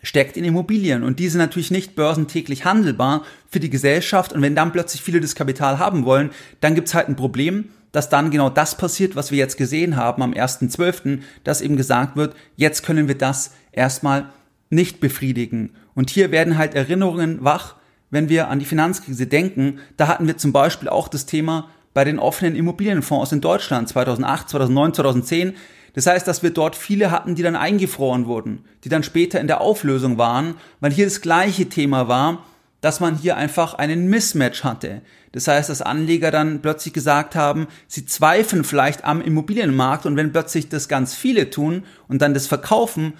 steckt 0.04 0.36
in 0.36 0.44
Immobilien 0.44 1.04
und 1.04 1.20
diese 1.20 1.38
natürlich 1.38 1.72
nicht 1.72 1.96
börsentäglich 1.96 2.66
handelbar 2.66 3.24
für 3.50 3.62
die 3.62 3.70
Gesellschaft 3.70 4.34
und 4.34 4.42
wenn 4.42 4.56
dann 4.56 4.74
plötzlich 4.74 5.02
viele 5.02 5.22
das 5.22 5.36
Kapital 5.36 5.80
haben 5.80 6.04
wollen, 6.04 6.32
dann 6.60 6.76
gibt's 6.76 6.94
halt 6.94 7.08
ein 7.08 7.16
Problem, 7.16 7.70
dass 7.94 8.10
dann 8.10 8.30
genau 8.30 8.50
das 8.50 8.76
passiert, 8.76 9.16
was 9.16 9.32
wir 9.32 9.38
jetzt 9.38 9.58
gesehen 9.58 9.96
haben 9.96 10.22
am 10.22 10.34
1.12., 10.34 11.22
dass 11.46 11.62
eben 11.62 11.78
gesagt 11.78 12.18
wird, 12.18 12.36
jetzt 12.58 12.84
können 12.84 13.08
wir 13.08 13.18
das 13.18 13.52
erstmal 13.72 14.30
nicht 14.70 15.00
befriedigen. 15.00 15.72
Und 15.96 16.10
hier 16.10 16.32
werden 16.32 16.58
halt 16.58 16.76
Erinnerungen 16.76 17.44
wach, 17.44 17.76
wenn 18.14 18.30
wir 18.30 18.48
an 18.50 18.60
die 18.60 18.66
Finanzkrise 18.66 19.26
denken. 19.26 19.80
Da 19.98 20.08
hatten 20.08 20.28
wir 20.28 20.38
zum 20.38 20.54
Beispiel 20.54 20.88
auch 20.88 21.08
das 21.08 21.26
Thema 21.26 21.70
bei 21.96 22.04
den 22.04 22.20
offenen 22.20 22.56
Immobilienfonds 22.56 23.32
in 23.32 23.42
Deutschland 23.42 23.90
2008, 23.90 24.50
2009, 24.50 24.94
2010. 24.94 25.54
Das 25.96 26.06
heißt, 26.06 26.28
dass 26.28 26.44
wir 26.44 26.52
dort 26.52 26.76
viele 26.76 27.10
hatten, 27.10 27.34
die 27.34 27.42
dann 27.42 27.56
eingefroren 27.56 28.28
wurden, 28.28 28.66
die 28.84 28.90
dann 28.90 29.02
später 29.02 29.42
in 29.42 29.48
der 29.48 29.62
Auflösung 29.62 30.20
waren, 30.20 30.54
weil 30.80 30.92
hier 30.92 31.06
das 31.06 31.22
gleiche 31.22 31.70
Thema 31.70 32.08
war, 32.08 32.46
dass 32.82 33.00
man 33.00 33.18
hier 33.18 33.36
einfach 33.36 33.74
einen 33.74 34.08
Mismatch 34.08 34.64
hatte. 34.64 35.02
Das 35.32 35.48
heißt, 35.48 35.72
dass 35.72 35.82
Anleger 35.82 36.30
dann 36.30 36.62
plötzlich 36.62 36.94
gesagt 36.94 37.36
haben, 37.36 37.66
sie 37.88 38.06
zweifeln 38.06 38.64
vielleicht 38.64 39.06
am 39.06 39.22
Immobilienmarkt 39.22 40.06
und 40.06 40.18
wenn 40.18 40.32
plötzlich 40.32 40.70
das 40.70 40.88
ganz 40.88 41.16
viele 41.16 41.50
tun 41.50 41.84
und 42.08 42.22
dann 42.22 42.36
das 42.36 42.46
verkaufen, 42.46 43.14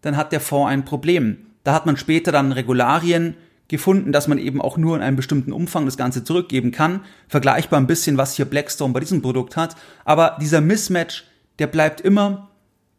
dann 0.00 0.16
hat 0.16 0.32
der 0.32 0.40
Fonds 0.40 0.72
ein 0.72 0.84
Problem. 0.84 1.46
Da 1.62 1.74
hat 1.74 1.86
man 1.86 1.96
später 1.96 2.32
dann 2.32 2.50
Regularien 2.50 3.36
gefunden, 3.72 4.12
dass 4.12 4.28
man 4.28 4.38
eben 4.38 4.62
auch 4.62 4.76
nur 4.76 4.94
in 4.94 5.02
einem 5.02 5.16
bestimmten 5.16 5.52
Umfang 5.52 5.86
das 5.86 5.96
Ganze 5.96 6.22
zurückgeben 6.22 6.70
kann. 6.70 7.00
Vergleichbar 7.26 7.80
ein 7.80 7.88
bisschen, 7.88 8.16
was 8.18 8.36
hier 8.36 8.44
Blackstone 8.44 8.92
bei 8.92 9.00
diesem 9.00 9.22
Produkt 9.22 9.56
hat. 9.56 9.74
Aber 10.04 10.36
dieser 10.40 10.60
Mismatch 10.60 11.24
der 11.58 11.66
bleibt 11.66 12.00
immer 12.00 12.50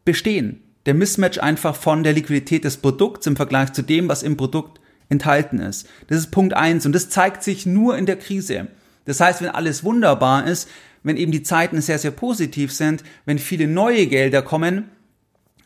bestehen. 0.06 0.62
Der 0.86 0.94
Mismatch 0.94 1.38
einfach 1.39 1.75
von 1.75 2.03
der 2.03 2.13
Liquidität 2.13 2.63
des 2.63 2.77
Produkts 2.77 3.27
im 3.27 3.36
Vergleich 3.36 3.74
zu 3.74 3.82
dem, 3.82 4.10
was 4.10 4.24
im 4.24 4.38
Produkt 4.38 4.80
enthalten 5.10 5.60
ist. 5.60 5.88
Das 6.08 6.18
ist 6.18 6.32
Punkt 6.32 6.53
eins 6.53 6.86
und 6.86 6.94
das 6.94 7.10
zeigt 7.10 7.44
sich 7.44 7.65
nur 7.65 7.98
in 7.98 8.06
der 8.06 8.18
Krise. 8.18 8.68
Das 9.06 9.20
heißt, 9.20 9.42
wenn 9.42 9.50
alles 9.50 9.84
wunderbar 9.84 10.48
ist, 10.48 10.70
wenn 11.03 11.18
eben 11.18 11.32
die 11.32 11.44
Zeiten 11.44 11.82
sehr, 11.82 12.00
sehr 12.00 12.12
positiv 12.12 12.72
sind, 12.72 13.03
wenn 13.25 13.38
viele 13.38 13.68
neue 13.68 14.08
Gelder 14.08 14.42
kommen, 14.42 14.89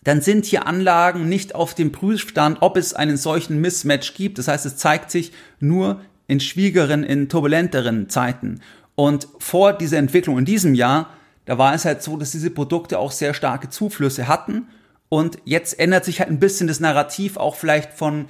dann 0.08 0.22
sind 0.22 0.46
hier 0.46 0.68
Anlagen 0.68 1.28
nicht 1.28 1.56
auf 1.56 1.74
dem 1.74 1.92
Prüfstand, 1.92 2.58
ob 2.62 2.78
es 2.78 2.94
einen 2.94 3.18
solchen 3.18 3.60
Mismatch 3.62 4.14
gibt. 4.14 4.38
Das 4.38 4.48
heißt, 4.48 4.66
es 4.66 4.78
zeigt 4.78 5.12
sich 5.12 5.32
nur 5.60 6.02
in 6.28 6.40
schwierigeren, 6.40 7.04
in 7.04 7.30
turbulenteren 7.30 8.10
Zeiten. 8.10 8.62
Und 8.96 9.28
vor 9.40 9.74
dieser 9.74 9.98
Entwicklung 9.98 10.38
in 10.38 10.46
diesem 10.46 10.74
Jahr 10.74 11.10
da 11.48 11.58
war 11.58 11.74
es 11.74 11.86
halt 11.86 12.04
so, 12.04 12.18
dass 12.18 12.32
diese 12.32 12.52
Produkte 12.52 13.00
auch 13.00 13.14
sehr 13.14 13.34
starke 13.34 13.70
Zuflüsse 13.70 14.28
hatten. 14.28 14.68
Und 15.08 15.38
jetzt 15.46 15.80
ändert 15.80 16.04
sich 16.04 16.20
halt 16.20 16.30
ein 16.30 16.40
bisschen 16.40 16.68
das 16.68 16.82
Narrativ 16.82 17.38
auch 17.38 17.56
vielleicht 17.56 17.94
von 17.94 18.26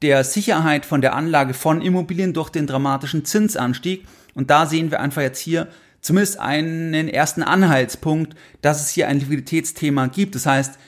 der 0.00 0.24
Sicherheit 0.24 0.86
von 0.86 1.02
der 1.02 1.14
Anlage 1.14 1.52
von 1.52 1.82
Immobilien 1.82 2.32
durch 2.32 2.48
den 2.48 2.66
dramatischen 2.66 3.26
Zinsanstieg. 3.26 4.06
Und 4.34 4.50
da 4.50 4.64
sehen 4.64 4.90
wir 4.90 5.00
einfach 5.00 5.20
jetzt 5.20 5.38
hier 5.38 5.68
zumindest 6.00 6.40
einen 6.40 7.08
ersten 7.08 7.42
Anhaltspunkt, 7.42 8.34
dass 8.62 8.80
es 8.80 8.88
hier 8.88 9.06
ein 9.06 9.20
Liquiditätsthema 9.20 10.06
gibt. 10.06 10.34
Das 10.34 10.46
heißt, 10.46 10.78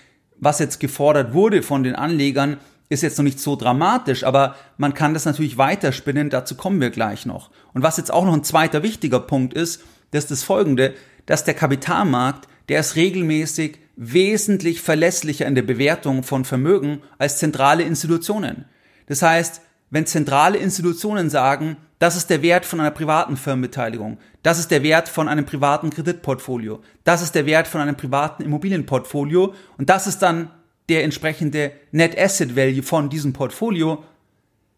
was 0.41 0.59
jetzt 0.59 0.81
gefordert 0.81 1.35
wurde 1.35 1.63
von 1.63 1.83
den 1.83 1.95
Anlegern, 1.95 2.59
ist 2.89 3.03
jetzt 3.03 3.19
noch 3.19 3.25
nicht 3.25 3.41
so 3.41 3.57
dramatisch, 3.57 4.25
aber 4.25 4.55
man 4.79 4.95
kann 4.95 5.13
das 5.13 5.25
natürlich 5.25 5.59
weiterspinnen, 5.59 6.31
dazu 6.31 6.55
kommen 6.55 6.81
wir 6.81 6.91
gleich 6.91 7.27
noch. 7.27 7.51
Und 7.75 7.83
was 7.83 7.99
jetzt 7.99 8.13
auch 8.13 8.25
noch 8.25 8.33
ein 8.33 8.45
zweiter 8.45 8.83
wichtiger 8.83 9.21
Punkt 9.21 9.53
ist, 9.53 9.83
das 10.11 10.25
ist 10.25 10.31
das 10.31 10.43
folgende, 10.43 10.95
dass 11.27 11.45
der 11.45 11.55
Kapitalmarkt, 11.55 12.49
der 12.69 12.81
ist 12.81 12.97
regelmäßig 12.97 13.79
wesentlich 13.97 14.81
verlässlicher 14.81 15.47
in 15.47 15.55
der 15.55 15.63
Bewertung 15.63 16.23
von 16.23 16.45
Vermögen 16.45 17.03
als 17.19 17.39
zentrale 17.39 17.83
Institutionen. 17.83 18.65
Das 19.07 19.23
heißt, 19.23 19.61
wenn 19.91 20.07
zentrale 20.07 20.59
Institutionen 20.59 21.31
sagen, 21.31 21.77
das 21.99 22.17
ist 22.17 22.31
der 22.31 22.43
Wert 22.43 22.65
von 22.65 22.81
einer 22.81 22.91
privaten 22.91 23.37
Firmenbeteiligung, 23.37 24.19
das 24.43 24.59
ist 24.59 24.71
der 24.71 24.83
Wert 24.83 25.09
von 25.09 25.29
einem 25.29 25.45
privaten 25.45 25.91
Kreditportfolio, 25.91 26.81
das 27.05 27.23
ist 27.23 27.35
der 27.35 27.47
Wert 27.47 27.67
von 27.67 27.81
einem 27.81 27.97
privaten 27.97 28.43
Immobilienportfolio. 28.43 29.55
Und 29.77 29.91
das 29.91 30.07
ist 30.07 30.21
dann 30.21 30.51
der 30.89 31.05
entsprechende 31.05 31.73
Net 31.91 32.19
Asset 32.19 32.57
Value 32.57 32.83
von 32.83 33.11
diesem 33.11 33.33
Portfolio, 33.33 34.05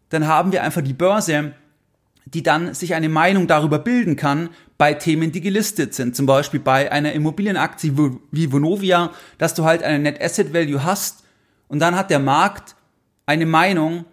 dann 0.09 0.27
haben 0.27 0.51
wir 0.51 0.63
einfach 0.63 0.81
die 0.81 0.93
Börse, 0.93 1.53
die 2.25 2.43
dann 2.43 2.73
sich 2.73 2.93
eine 2.93 3.09
Meinung 3.09 3.47
darüber 3.47 3.79
bilden 3.79 4.15
kann 4.15 4.49
bei 4.77 4.93
Themen, 4.93 5.31
die 5.31 5.41
gelistet 5.41 5.93
sind. 5.93 6.15
Zum 6.15 6.25
Beispiel 6.25 6.59
bei 6.59 6.91
einer 6.91 7.13
Immobilienaktie 7.13 7.93
wie 8.31 8.51
Vonovia, 8.51 9.11
dass 9.37 9.53
du 9.53 9.63
halt 9.63 9.83
eine 9.83 9.99
Net 9.99 10.21
Asset 10.21 10.53
Value 10.53 10.83
hast 10.83 11.23
und 11.67 11.79
dann 11.79 11.95
hat 11.95 12.09
der 12.09 12.19
Markt 12.19 12.75
eine 13.25 13.45
Meinung 13.45 14.05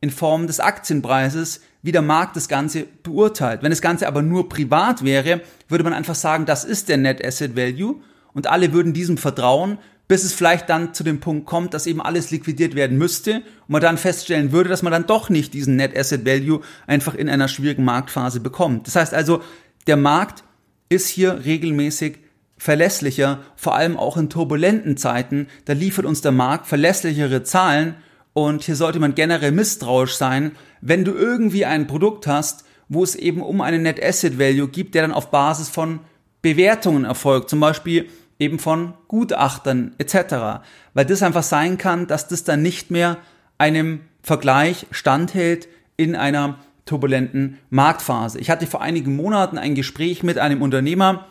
in 0.00 0.10
Form 0.10 0.46
des 0.46 0.60
Aktienpreises, 0.60 1.60
wie 1.82 1.92
der 1.92 2.02
Markt 2.02 2.36
das 2.36 2.48
Ganze 2.48 2.86
beurteilt. 3.02 3.62
Wenn 3.62 3.70
das 3.70 3.82
Ganze 3.82 4.06
aber 4.06 4.22
nur 4.22 4.48
privat 4.48 5.04
wäre, 5.04 5.40
würde 5.68 5.84
man 5.84 5.92
einfach 5.92 6.14
sagen, 6.14 6.46
das 6.46 6.64
ist 6.64 6.88
der 6.88 6.96
Net 6.96 7.24
Asset 7.24 7.56
Value 7.56 7.96
und 8.32 8.46
alle 8.46 8.72
würden 8.72 8.92
diesem 8.92 9.18
vertrauen, 9.18 9.78
bis 10.08 10.24
es 10.24 10.32
vielleicht 10.32 10.68
dann 10.68 10.94
zu 10.94 11.04
dem 11.04 11.20
Punkt 11.20 11.46
kommt, 11.46 11.74
dass 11.74 11.86
eben 11.86 12.00
alles 12.00 12.30
liquidiert 12.30 12.74
werden 12.74 12.98
müsste 12.98 13.36
und 13.36 13.68
man 13.68 13.80
dann 13.80 13.98
feststellen 13.98 14.52
würde, 14.52 14.68
dass 14.68 14.82
man 14.82 14.92
dann 14.92 15.06
doch 15.06 15.30
nicht 15.30 15.54
diesen 15.54 15.76
Net 15.76 15.96
Asset 15.96 16.26
Value 16.26 16.60
einfach 16.86 17.14
in 17.14 17.28
einer 17.28 17.48
schwierigen 17.48 17.84
Marktphase 17.84 18.40
bekommt. 18.40 18.86
Das 18.86 18.96
heißt 18.96 19.14
also, 19.14 19.42
der 19.86 19.96
Markt 19.96 20.44
ist 20.88 21.08
hier 21.08 21.44
regelmäßig 21.44 22.18
verlässlicher, 22.58 23.40
vor 23.56 23.74
allem 23.74 23.96
auch 23.96 24.16
in 24.16 24.30
turbulenten 24.30 24.96
Zeiten. 24.96 25.48
Da 25.64 25.72
liefert 25.72 26.04
uns 26.04 26.20
der 26.20 26.32
Markt 26.32 26.66
verlässlichere 26.66 27.42
Zahlen 27.42 27.96
und 28.32 28.62
hier 28.62 28.76
sollte 28.76 28.98
man 28.98 29.14
generell 29.14 29.52
misstrauisch 29.52 30.14
sein, 30.14 30.52
wenn 30.80 31.04
du 31.04 31.12
irgendwie 31.12 31.64
ein 31.64 31.86
Produkt 31.86 32.26
hast, 32.26 32.64
wo 32.88 33.02
es 33.02 33.14
eben 33.14 33.42
um 33.42 33.60
einen 33.60 33.82
Net 33.82 34.02
Asset 34.02 34.38
Value 34.38 34.68
gibt, 34.68 34.94
der 34.94 35.02
dann 35.02 35.12
auf 35.12 35.30
Basis 35.30 35.68
von 35.68 36.00
Bewertungen 36.40 37.04
erfolgt. 37.04 37.50
Zum 37.50 37.60
Beispiel 37.60 38.08
eben 38.38 38.58
von 38.58 38.94
Gutachtern 39.08 39.94
etc. 39.98 40.64
Weil 40.94 41.06
das 41.06 41.22
einfach 41.22 41.42
sein 41.42 41.78
kann, 41.78 42.06
dass 42.06 42.28
das 42.28 42.44
dann 42.44 42.62
nicht 42.62 42.90
mehr 42.90 43.18
einem 43.58 44.00
Vergleich 44.22 44.86
standhält 44.90 45.68
in 45.96 46.16
einer 46.16 46.58
turbulenten 46.84 47.58
Marktphase. 47.70 48.40
Ich 48.40 48.50
hatte 48.50 48.66
vor 48.66 48.82
einigen 48.82 49.14
Monaten 49.14 49.58
ein 49.58 49.74
Gespräch 49.74 50.22
mit 50.22 50.38
einem 50.38 50.62
Unternehmer, 50.62 51.26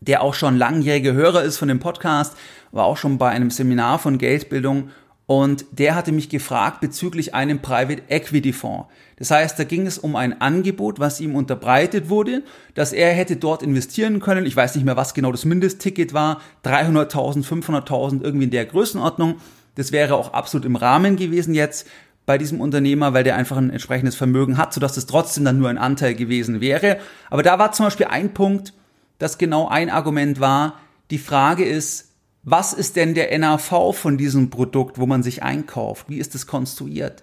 der 0.00 0.22
auch 0.22 0.34
schon 0.34 0.56
langjähriger 0.56 1.12
Hörer 1.12 1.42
ist 1.42 1.58
von 1.58 1.68
dem 1.68 1.80
Podcast, 1.80 2.36
war 2.70 2.84
auch 2.84 2.96
schon 2.96 3.18
bei 3.18 3.28
einem 3.30 3.50
Seminar 3.50 3.98
von 3.98 4.18
Geldbildung 4.18 4.90
und 5.28 5.66
der 5.72 5.94
hatte 5.94 6.10
mich 6.10 6.30
gefragt 6.30 6.80
bezüglich 6.80 7.34
einem 7.34 7.60
Private 7.60 8.02
Equity 8.08 8.54
Fonds. 8.54 8.86
Das 9.16 9.30
heißt, 9.30 9.58
da 9.58 9.64
ging 9.64 9.86
es 9.86 9.98
um 9.98 10.16
ein 10.16 10.40
Angebot, 10.40 11.00
was 11.00 11.20
ihm 11.20 11.36
unterbreitet 11.36 12.08
wurde, 12.08 12.42
dass 12.72 12.94
er 12.94 13.12
hätte 13.12 13.36
dort 13.36 13.62
investieren 13.62 14.20
können. 14.20 14.46
Ich 14.46 14.56
weiß 14.56 14.74
nicht 14.74 14.86
mehr, 14.86 14.96
was 14.96 15.12
genau 15.12 15.30
das 15.30 15.44
Mindestticket 15.44 16.14
war. 16.14 16.40
300.000, 16.64 17.44
500.000, 17.44 18.22
irgendwie 18.22 18.44
in 18.44 18.50
der 18.50 18.64
Größenordnung. 18.64 19.34
Das 19.74 19.92
wäre 19.92 20.14
auch 20.14 20.32
absolut 20.32 20.64
im 20.64 20.76
Rahmen 20.76 21.16
gewesen 21.16 21.52
jetzt 21.52 21.86
bei 22.24 22.38
diesem 22.38 22.62
Unternehmer, 22.62 23.12
weil 23.12 23.24
der 23.24 23.36
einfach 23.36 23.58
ein 23.58 23.68
entsprechendes 23.68 24.16
Vermögen 24.16 24.56
hat, 24.56 24.72
sodass 24.72 24.96
es 24.96 25.04
trotzdem 25.04 25.44
dann 25.44 25.58
nur 25.58 25.68
ein 25.68 25.76
Anteil 25.76 26.14
gewesen 26.14 26.62
wäre. 26.62 27.00
Aber 27.28 27.42
da 27.42 27.58
war 27.58 27.72
zum 27.72 27.84
Beispiel 27.84 28.06
ein 28.06 28.32
Punkt, 28.32 28.72
das 29.18 29.36
genau 29.36 29.68
ein 29.68 29.90
Argument 29.90 30.40
war. 30.40 30.80
Die 31.10 31.18
Frage 31.18 31.66
ist, 31.66 32.07
was 32.50 32.72
ist 32.72 32.96
denn 32.96 33.14
der 33.14 33.36
NAV 33.38 33.94
von 33.94 34.16
diesem 34.16 34.50
Produkt, 34.50 34.98
wo 34.98 35.06
man 35.06 35.22
sich 35.22 35.42
einkauft? 35.42 36.06
Wie 36.08 36.18
ist 36.18 36.34
es 36.34 36.46
konstruiert? 36.46 37.22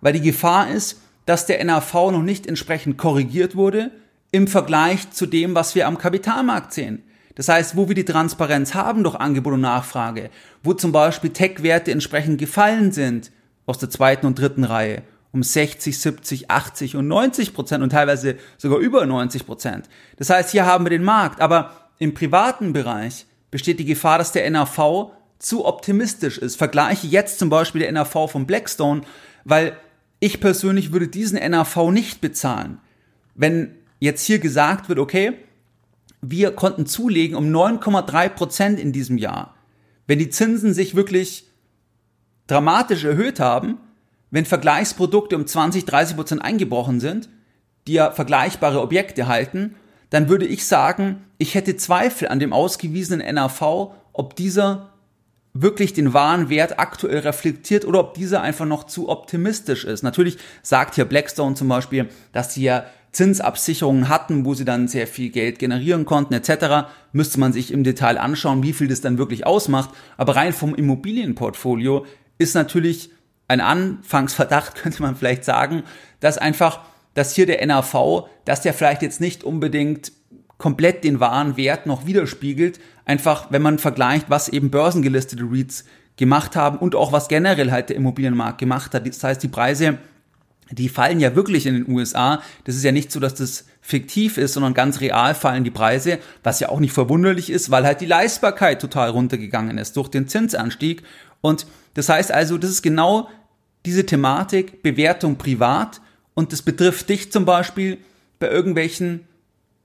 Weil 0.00 0.12
die 0.12 0.20
Gefahr 0.20 0.70
ist, 0.70 1.00
dass 1.24 1.46
der 1.46 1.64
NAV 1.64 1.94
noch 1.94 2.22
nicht 2.22 2.46
entsprechend 2.46 2.98
korrigiert 2.98 3.56
wurde 3.56 3.90
im 4.32 4.46
Vergleich 4.46 5.10
zu 5.10 5.26
dem, 5.26 5.54
was 5.54 5.74
wir 5.74 5.86
am 5.86 5.98
Kapitalmarkt 5.98 6.72
sehen. 6.72 7.02
Das 7.36 7.48
heißt, 7.48 7.76
wo 7.76 7.88
wir 7.88 7.94
die 7.94 8.04
Transparenz 8.04 8.74
haben 8.74 9.02
durch 9.02 9.14
Angebot 9.14 9.54
und 9.54 9.60
Nachfrage, 9.60 10.30
wo 10.62 10.74
zum 10.74 10.92
Beispiel 10.92 11.30
Tech-Werte 11.30 11.90
entsprechend 11.90 12.38
gefallen 12.38 12.92
sind 12.92 13.30
aus 13.66 13.78
der 13.78 13.90
zweiten 13.90 14.26
und 14.26 14.38
dritten 14.38 14.64
Reihe 14.64 15.02
um 15.32 15.42
60, 15.42 15.98
70, 15.98 16.50
80 16.50 16.96
und 16.96 17.08
90 17.08 17.52
Prozent 17.52 17.82
und 17.82 17.90
teilweise 17.90 18.36
sogar 18.56 18.78
über 18.78 19.04
90 19.04 19.44
Prozent. 19.44 19.88
Das 20.16 20.30
heißt, 20.30 20.50
hier 20.50 20.64
haben 20.64 20.86
wir 20.86 20.90
den 20.90 21.04
Markt, 21.04 21.42
aber 21.42 21.90
im 21.98 22.14
privaten 22.14 22.72
Bereich 22.72 23.26
besteht 23.56 23.78
die 23.78 23.86
Gefahr, 23.86 24.18
dass 24.18 24.32
der 24.32 24.50
NAV 24.50 25.12
zu 25.38 25.64
optimistisch 25.64 26.36
ist. 26.36 26.56
Vergleiche 26.56 27.06
jetzt 27.06 27.38
zum 27.38 27.48
Beispiel 27.48 27.80
der 27.80 27.90
NAV 27.90 28.30
von 28.30 28.46
Blackstone, 28.46 29.00
weil 29.44 29.78
ich 30.20 30.40
persönlich 30.40 30.92
würde 30.92 31.08
diesen 31.08 31.38
NAV 31.38 31.90
nicht 31.90 32.20
bezahlen. 32.20 32.80
Wenn 33.34 33.74
jetzt 33.98 34.26
hier 34.26 34.40
gesagt 34.40 34.90
wird, 34.90 34.98
okay, 34.98 35.38
wir 36.20 36.50
konnten 36.50 36.84
zulegen 36.84 37.34
um 37.34 37.46
9,3 37.46 38.28
Prozent 38.28 38.78
in 38.78 38.92
diesem 38.92 39.16
Jahr. 39.16 39.54
Wenn 40.06 40.18
die 40.18 40.28
Zinsen 40.28 40.74
sich 40.74 40.94
wirklich 40.94 41.46
dramatisch 42.48 43.04
erhöht 43.04 43.40
haben, 43.40 43.78
wenn 44.30 44.44
Vergleichsprodukte 44.44 45.34
um 45.34 45.46
20, 45.46 45.86
30 45.86 46.14
Prozent 46.14 46.42
eingebrochen 46.42 47.00
sind, 47.00 47.30
die 47.86 47.94
ja 47.94 48.10
vergleichbare 48.10 48.82
Objekte 48.82 49.28
halten, 49.28 49.76
dann 50.10 50.28
würde 50.28 50.46
ich 50.46 50.66
sagen, 50.66 51.24
ich 51.38 51.54
hätte 51.54 51.76
Zweifel 51.76 52.28
an 52.28 52.38
dem 52.38 52.52
ausgewiesenen 52.52 53.34
NAV, 53.34 53.92
ob 54.12 54.36
dieser 54.36 54.92
wirklich 55.52 55.94
den 55.94 56.12
wahren 56.12 56.48
Wert 56.48 56.78
aktuell 56.78 57.20
reflektiert 57.20 57.84
oder 57.84 58.00
ob 58.00 58.14
dieser 58.14 58.42
einfach 58.42 58.66
noch 58.66 58.84
zu 58.84 59.08
optimistisch 59.08 59.84
ist. 59.84 60.02
Natürlich 60.02 60.38
sagt 60.62 60.94
hier 60.94 61.06
Blackstone 61.06 61.54
zum 61.54 61.68
Beispiel, 61.68 62.08
dass 62.32 62.54
sie 62.54 62.62
ja 62.62 62.84
Zinsabsicherungen 63.12 64.10
hatten, 64.10 64.44
wo 64.44 64.52
sie 64.52 64.66
dann 64.66 64.88
sehr 64.88 65.06
viel 65.06 65.30
Geld 65.30 65.58
generieren 65.58 66.04
konnten 66.04 66.34
etc. 66.34 66.88
Müsste 67.12 67.40
man 67.40 67.52
sich 67.52 67.72
im 67.72 67.82
Detail 67.82 68.18
anschauen, 68.18 68.62
wie 68.62 68.74
viel 68.74 68.88
das 68.88 69.00
dann 69.00 69.16
wirklich 69.16 69.46
ausmacht. 69.46 69.90
Aber 70.18 70.36
rein 70.36 70.52
vom 70.52 70.74
Immobilienportfolio 70.74 72.04
ist 72.36 72.54
natürlich 72.54 73.10
ein 73.48 73.60
Anfangsverdacht, 73.60 74.74
könnte 74.82 75.02
man 75.02 75.16
vielleicht 75.16 75.44
sagen, 75.44 75.82
dass 76.20 76.36
einfach, 76.36 76.80
dass 77.16 77.34
hier 77.34 77.46
der 77.46 77.66
NAV, 77.66 78.28
dass 78.44 78.60
der 78.60 78.74
vielleicht 78.74 79.00
jetzt 79.00 79.22
nicht 79.22 79.42
unbedingt 79.42 80.12
komplett 80.58 81.02
den 81.02 81.18
wahren 81.18 81.56
Wert 81.56 81.86
noch 81.86 82.06
widerspiegelt. 82.06 82.78
Einfach, 83.06 83.50
wenn 83.50 83.62
man 83.62 83.78
vergleicht, 83.78 84.28
was 84.28 84.48
eben 84.50 84.70
börsengelistete 84.70 85.42
REITs 85.42 85.84
gemacht 86.18 86.56
haben 86.56 86.76
und 86.76 86.94
auch 86.94 87.12
was 87.12 87.28
generell 87.28 87.72
halt 87.72 87.88
der 87.88 87.96
Immobilienmarkt 87.96 88.58
gemacht 88.58 88.94
hat. 88.94 89.08
Das 89.08 89.24
heißt, 89.24 89.42
die 89.42 89.48
Preise, 89.48 89.96
die 90.70 90.90
fallen 90.90 91.18
ja 91.18 91.34
wirklich 91.34 91.64
in 91.64 91.74
den 91.74 91.88
USA. 91.88 92.42
Das 92.64 92.76
ist 92.76 92.84
ja 92.84 92.92
nicht 92.92 93.10
so, 93.10 93.18
dass 93.18 93.34
das 93.34 93.64
fiktiv 93.80 94.36
ist, 94.36 94.52
sondern 94.52 94.74
ganz 94.74 95.00
real 95.00 95.34
fallen 95.34 95.64
die 95.64 95.70
Preise, 95.70 96.18
was 96.42 96.60
ja 96.60 96.68
auch 96.68 96.80
nicht 96.80 96.92
verwunderlich 96.92 97.48
ist, 97.48 97.70
weil 97.70 97.86
halt 97.86 98.02
die 98.02 98.06
Leistbarkeit 98.06 98.78
total 98.78 99.08
runtergegangen 99.08 99.78
ist 99.78 99.96
durch 99.96 100.08
den 100.08 100.28
Zinsanstieg. 100.28 101.02
Und 101.40 101.66
das 101.94 102.10
heißt 102.10 102.30
also, 102.30 102.58
das 102.58 102.70
ist 102.70 102.82
genau 102.82 103.30
diese 103.86 104.04
Thematik, 104.04 104.82
Bewertung 104.82 105.36
privat 105.36 106.02
und 106.36 106.52
das 106.52 106.60
betrifft 106.62 107.08
dich 107.08 107.32
zum 107.32 107.46
Beispiel 107.46 107.98
bei 108.38 108.48
irgendwelchen 108.48 109.26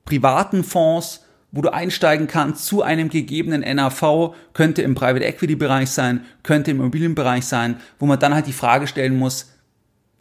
privaten 0.03 0.65
Fonds, 0.65 1.21
wo 1.53 1.61
du 1.61 1.73
einsteigen 1.73 2.27
kannst 2.27 2.65
zu 2.65 2.83
einem 2.83 3.09
gegebenen 3.09 3.61
NAV, 3.61 4.35
könnte 4.53 4.81
im 4.81 4.93
Private 4.93 5.25
Equity 5.25 5.55
Bereich 5.55 5.89
sein, 5.89 6.25
könnte 6.43 6.71
im 6.71 6.81
Immobilienbereich 6.81 7.45
sein, 7.45 7.77
wo 7.99 8.05
man 8.05 8.19
dann 8.19 8.35
halt 8.35 8.47
die 8.47 8.53
Frage 8.53 8.85
stellen 8.87 9.17
muss, 9.17 9.51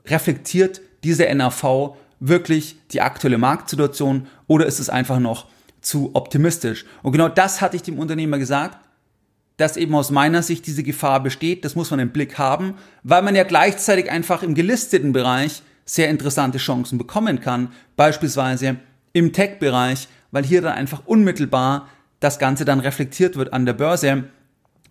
reflektiert 0.07 0.81
dieser 1.03 1.33
NAV 1.35 1.97
wirklich 2.21 2.77
die 2.93 3.01
aktuelle 3.01 3.39
Marktsituation 3.39 4.29
oder 4.47 4.67
ist 4.67 4.79
es 4.79 4.89
einfach 4.89 5.19
noch 5.19 5.47
zu 5.81 6.11
optimistisch? 6.15 6.85
Und 7.03 7.11
genau 7.11 7.29
das 7.29 7.61
hatte 7.61 7.75
ich 7.75 7.83
dem 7.83 7.99
Unternehmer 7.99 8.39
gesagt, 8.39 8.79
dass 9.57 9.77
eben 9.77 9.97
aus 9.97 10.13
meiner 10.13 10.43
Sicht 10.43 10.67
diese 10.67 10.85
Gefahr 10.85 11.23
besteht. 11.23 11.65
Das 11.65 11.75
muss 11.75 11.91
man 11.91 11.99
im 11.99 12.11
Blick 12.11 12.39
haben, 12.39 12.75
weil 13.03 13.23
man 13.23 13.35
ja 13.35 13.43
gleichzeitig 13.43 14.11
einfach 14.11 14.45
im 14.45 14.55
gelisteten 14.55 15.13
Bereich 15.13 15.63
sehr 15.91 16.09
interessante 16.09 16.59
Chancen 16.59 16.99
bekommen 16.99 17.41
kann, 17.41 17.73
beispielsweise 17.97 18.77
im 19.13 19.33
Tech-Bereich, 19.33 20.07
weil 20.31 20.45
hier 20.45 20.63
dann 20.63 20.75
einfach 20.75 21.03
unmittelbar 21.05 21.89
das 22.21 22.39
Ganze 22.39 22.65
dann 22.65 22.79
reflektiert 22.79 23.35
wird 23.35 23.53
an 23.53 23.67
der 23.67 23.73
Börse. 23.73 24.25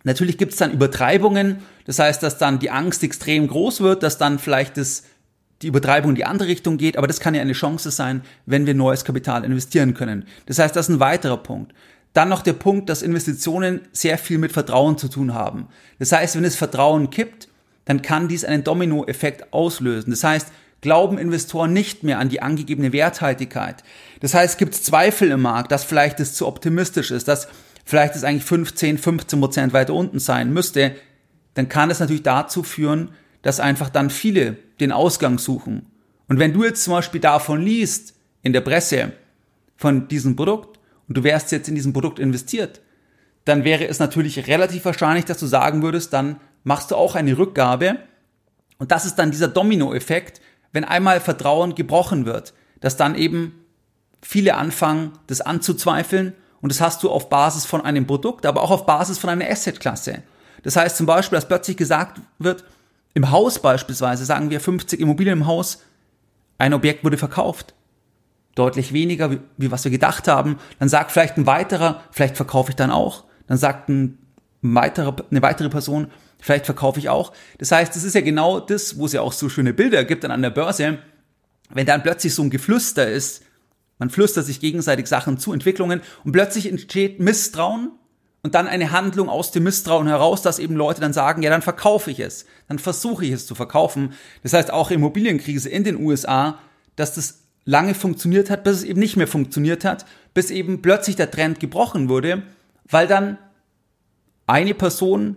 Natürlich 0.04 0.36
gibt 0.36 0.52
es 0.52 0.58
dann 0.58 0.72
Übertreibungen, 0.72 1.60
das 1.86 1.98
heißt, 1.98 2.22
dass 2.22 2.36
dann 2.36 2.58
die 2.58 2.70
Angst 2.70 3.02
extrem 3.02 3.48
groß 3.48 3.80
wird, 3.80 4.02
dass 4.02 4.18
dann 4.18 4.38
vielleicht 4.38 4.76
das, 4.76 5.04
die 5.62 5.68
Übertreibung 5.68 6.10
in 6.10 6.16
die 6.16 6.26
andere 6.26 6.48
Richtung 6.48 6.76
geht, 6.76 6.98
aber 6.98 7.06
das 7.06 7.18
kann 7.18 7.34
ja 7.34 7.40
eine 7.40 7.54
Chance 7.54 7.90
sein, 7.90 8.20
wenn 8.44 8.66
wir 8.66 8.74
neues 8.74 9.06
Kapital 9.06 9.42
investieren 9.44 9.94
können. 9.94 10.26
Das 10.44 10.58
heißt, 10.58 10.76
das 10.76 10.90
ist 10.90 10.94
ein 10.94 11.00
weiterer 11.00 11.38
Punkt. 11.38 11.72
Dann 12.12 12.28
noch 12.28 12.42
der 12.42 12.52
Punkt, 12.52 12.90
dass 12.90 13.00
Investitionen 13.00 13.80
sehr 13.92 14.18
viel 14.18 14.36
mit 14.36 14.52
Vertrauen 14.52 14.98
zu 14.98 15.08
tun 15.08 15.32
haben. 15.32 15.68
Das 15.98 16.12
heißt, 16.12 16.36
wenn 16.36 16.44
es 16.44 16.56
Vertrauen 16.56 17.08
kippt, 17.08 17.48
dann 17.86 18.02
kann 18.02 18.28
dies 18.28 18.44
einen 18.44 18.64
Dominoeffekt 18.64 19.54
auslösen. 19.54 20.10
Das 20.10 20.24
heißt, 20.24 20.48
glauben 20.80 21.18
Investoren 21.18 21.72
nicht 21.72 22.02
mehr 22.02 22.18
an 22.18 22.28
die 22.28 22.42
angegebene 22.42 22.92
Werthaltigkeit. 22.92 23.82
Das 24.20 24.34
heißt, 24.34 24.58
gibt 24.58 24.74
es 24.74 24.82
Zweifel 24.82 25.30
im 25.30 25.42
Markt, 25.42 25.72
dass 25.72 25.84
vielleicht 25.84 26.20
es 26.20 26.34
zu 26.34 26.46
optimistisch 26.46 27.10
ist, 27.10 27.28
dass 27.28 27.48
vielleicht 27.84 28.16
es 28.16 28.24
eigentlich 28.24 28.44
15, 28.44 28.98
15 28.98 29.40
Prozent 29.40 29.72
weiter 29.72 29.94
unten 29.94 30.18
sein 30.18 30.52
müsste, 30.52 30.94
dann 31.54 31.68
kann 31.68 31.90
es 31.90 32.00
natürlich 32.00 32.22
dazu 32.22 32.62
führen, 32.62 33.10
dass 33.42 33.60
einfach 33.60 33.90
dann 33.90 34.10
viele 34.10 34.56
den 34.80 34.92
Ausgang 34.92 35.38
suchen. 35.38 35.86
Und 36.28 36.38
wenn 36.38 36.52
du 36.52 36.64
jetzt 36.64 36.84
zum 36.84 36.94
Beispiel 36.94 37.20
davon 37.20 37.60
liest, 37.60 38.14
in 38.42 38.52
der 38.52 38.60
Presse, 38.60 39.12
von 39.76 40.08
diesem 40.08 40.36
Produkt, 40.36 40.78
und 41.08 41.16
du 41.16 41.24
wärst 41.24 41.50
jetzt 41.50 41.68
in 41.68 41.74
diesem 41.74 41.92
Produkt 41.92 42.20
investiert, 42.20 42.80
dann 43.44 43.64
wäre 43.64 43.88
es 43.88 43.98
natürlich 43.98 44.46
relativ 44.46 44.84
wahrscheinlich, 44.84 45.24
dass 45.24 45.38
du 45.38 45.46
sagen 45.46 45.82
würdest, 45.82 46.12
dann 46.12 46.36
machst 46.62 46.90
du 46.90 46.96
auch 46.96 47.16
eine 47.16 47.36
Rückgabe. 47.36 47.96
Und 48.78 48.92
das 48.92 49.06
ist 49.06 49.16
dann 49.16 49.32
dieser 49.32 49.48
Dominoeffekt, 49.48 50.40
wenn 50.72 50.84
einmal 50.84 51.20
Vertrauen 51.20 51.74
gebrochen 51.74 52.26
wird, 52.26 52.54
dass 52.80 52.96
dann 52.96 53.14
eben 53.14 53.64
viele 54.22 54.56
anfangen, 54.56 55.12
das 55.26 55.40
anzuzweifeln. 55.40 56.34
Und 56.60 56.70
das 56.70 56.80
hast 56.80 57.02
du 57.02 57.10
auf 57.10 57.28
Basis 57.28 57.64
von 57.64 57.80
einem 57.82 58.06
Produkt, 58.06 58.46
aber 58.46 58.62
auch 58.62 58.70
auf 58.70 58.86
Basis 58.86 59.18
von 59.18 59.30
einer 59.30 59.48
Assetklasse. 59.48 60.22
Das 60.62 60.76
heißt 60.76 60.96
zum 60.96 61.06
Beispiel, 61.06 61.36
dass 61.36 61.48
plötzlich 61.48 61.76
gesagt 61.76 62.20
wird, 62.38 62.64
im 63.14 63.30
Haus 63.30 63.60
beispielsweise, 63.60 64.24
sagen 64.24 64.50
wir 64.50 64.60
50 64.60 65.00
Immobilien 65.00 65.40
im 65.40 65.46
Haus, 65.46 65.82
ein 66.58 66.74
Objekt 66.74 67.02
wurde 67.02 67.16
verkauft 67.16 67.74
deutlich 68.54 68.92
weniger, 68.92 69.30
wie, 69.30 69.40
wie 69.56 69.70
was 69.70 69.84
wir 69.84 69.90
gedacht 69.90 70.28
haben. 70.28 70.58
Dann 70.78 70.88
sagt 70.88 71.12
vielleicht 71.12 71.36
ein 71.36 71.46
weiterer, 71.46 72.02
vielleicht 72.10 72.36
verkaufe 72.36 72.70
ich 72.70 72.76
dann 72.76 72.90
auch. 72.90 73.24
Dann 73.46 73.58
sagt 73.58 73.88
ein 73.88 74.18
weiterer, 74.62 75.16
eine 75.30 75.42
weitere 75.42 75.68
Person, 75.68 76.08
vielleicht 76.40 76.66
verkaufe 76.66 76.98
ich 76.98 77.08
auch. 77.08 77.32
Das 77.58 77.72
heißt, 77.72 77.94
das 77.94 78.04
ist 78.04 78.14
ja 78.14 78.20
genau 78.20 78.60
das, 78.60 78.98
wo 78.98 79.06
es 79.06 79.12
ja 79.12 79.20
auch 79.20 79.32
so 79.32 79.48
schöne 79.48 79.74
Bilder 79.74 80.04
gibt 80.04 80.24
dann 80.24 80.30
an 80.30 80.42
der 80.42 80.50
Börse. 80.50 80.98
Wenn 81.68 81.86
dann 81.86 82.02
plötzlich 82.02 82.34
so 82.34 82.42
ein 82.42 82.50
Geflüster 82.50 83.08
ist, 83.08 83.42
man 83.98 84.10
flüstert 84.10 84.46
sich 84.46 84.60
gegenseitig 84.60 85.06
Sachen 85.06 85.38
zu, 85.38 85.52
Entwicklungen 85.52 86.00
und 86.24 86.32
plötzlich 86.32 86.66
entsteht 86.66 87.20
Misstrauen 87.20 87.92
und 88.42 88.54
dann 88.54 88.66
eine 88.66 88.92
Handlung 88.92 89.28
aus 89.28 89.52
dem 89.52 89.64
Misstrauen 89.64 90.06
heraus, 90.06 90.40
dass 90.42 90.58
eben 90.58 90.74
Leute 90.74 91.00
dann 91.00 91.12
sagen, 91.12 91.42
ja, 91.42 91.50
dann 91.50 91.62
verkaufe 91.62 92.10
ich 92.10 92.20
es, 92.20 92.46
dann 92.68 92.78
versuche 92.78 93.26
ich 93.26 93.32
es 93.32 93.46
zu 93.46 93.54
verkaufen. 93.54 94.14
Das 94.42 94.54
heißt, 94.54 94.72
auch 94.72 94.90
Immobilienkrise 94.90 95.68
in 95.68 95.84
den 95.84 96.02
USA, 96.02 96.58
dass 96.96 97.14
das 97.14 97.40
lange 97.66 97.94
funktioniert 97.94 98.48
hat, 98.48 98.64
bis 98.64 98.78
es 98.78 98.84
eben 98.84 99.00
nicht 99.00 99.16
mehr 99.16 99.28
funktioniert 99.28 99.84
hat, 99.84 100.06
bis 100.32 100.50
eben 100.50 100.80
plötzlich 100.80 101.16
der 101.16 101.30
Trend 101.30 101.60
gebrochen 101.60 102.08
wurde, 102.08 102.42
weil 102.88 103.06
dann 103.06 103.36
eine 104.46 104.74
Person, 104.74 105.36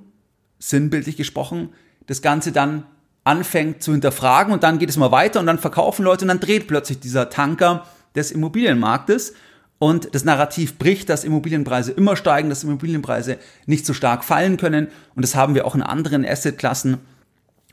sinnbildlich 0.69 1.17
gesprochen, 1.17 1.69
das 2.07 2.21
Ganze 2.21 2.51
dann 2.51 2.85
anfängt 3.25 3.83
zu 3.83 3.91
hinterfragen 3.91 4.53
und 4.53 4.63
dann 4.63 4.79
geht 4.79 4.89
es 4.89 4.97
mal 4.97 5.11
weiter 5.11 5.39
und 5.39 5.45
dann 5.45 5.59
verkaufen 5.59 6.03
Leute 6.03 6.25
und 6.25 6.29
dann 6.29 6.39
dreht 6.39 6.67
plötzlich 6.67 6.99
dieser 6.99 7.29
Tanker 7.29 7.85
des 8.15 8.31
Immobilienmarktes 8.31 9.33
und 9.79 10.13
das 10.15 10.23
Narrativ 10.23 10.77
bricht, 10.77 11.09
dass 11.09 11.23
Immobilienpreise 11.23 11.91
immer 11.91 12.15
steigen, 12.15 12.49
dass 12.49 12.63
Immobilienpreise 12.63 13.37
nicht 13.65 13.85
so 13.85 13.93
stark 13.93 14.23
fallen 14.23 14.57
können 14.57 14.87
und 15.15 15.21
das 15.23 15.35
haben 15.35 15.55
wir 15.55 15.65
auch 15.65 15.75
in 15.75 15.83
anderen 15.83 16.25
Assetklassen 16.25 16.99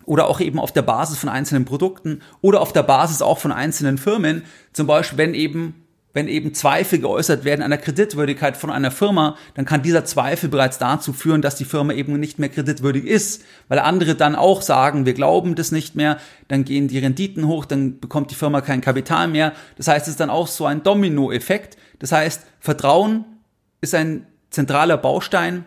oder 0.04 0.26
auch 0.26 0.40
eben 0.40 0.58
auf 0.58 0.72
der 0.72 0.82
Basis 0.82 1.18
von 1.18 1.28
einzelnen 1.28 1.64
Produkten 1.64 2.22
oder 2.40 2.60
auf 2.60 2.72
der 2.72 2.82
Basis 2.82 3.22
auch 3.22 3.38
von 3.38 3.52
einzelnen 3.52 3.98
Firmen. 3.98 4.42
Zum 4.72 4.86
Beispiel, 4.86 5.18
wenn 5.18 5.34
eben 5.34 5.86
wenn 6.12 6.26
eben 6.26 6.54
Zweifel 6.54 6.98
geäußert 6.98 7.44
werden 7.44 7.62
an 7.62 7.70
der 7.70 7.78
Kreditwürdigkeit 7.78 8.56
von 8.56 8.70
einer 8.70 8.90
Firma, 8.90 9.36
dann 9.54 9.64
kann 9.64 9.82
dieser 9.82 10.04
Zweifel 10.04 10.48
bereits 10.48 10.78
dazu 10.78 11.12
führen, 11.12 11.40
dass 11.40 11.54
die 11.54 11.64
Firma 11.64 11.92
eben 11.92 12.18
nicht 12.18 12.38
mehr 12.38 12.48
kreditwürdig 12.48 13.04
ist, 13.04 13.44
weil 13.68 13.78
andere 13.78 14.16
dann 14.16 14.34
auch 14.34 14.62
sagen, 14.62 15.06
wir 15.06 15.14
glauben 15.14 15.54
das 15.54 15.70
nicht 15.70 15.94
mehr, 15.94 16.18
dann 16.48 16.64
gehen 16.64 16.88
die 16.88 16.98
Renditen 16.98 17.46
hoch, 17.46 17.64
dann 17.64 18.00
bekommt 18.00 18.30
die 18.30 18.34
Firma 18.34 18.60
kein 18.60 18.80
Kapital 18.80 19.28
mehr. 19.28 19.52
Das 19.76 19.86
heißt, 19.86 20.06
es 20.06 20.14
ist 20.14 20.20
dann 20.20 20.30
auch 20.30 20.48
so 20.48 20.66
ein 20.66 20.82
Dominoeffekt. 20.82 21.76
Das 22.00 22.10
heißt, 22.10 22.42
Vertrauen 22.58 23.24
ist 23.80 23.94
ein 23.94 24.26
zentraler 24.50 24.96
Baustein 24.96 25.64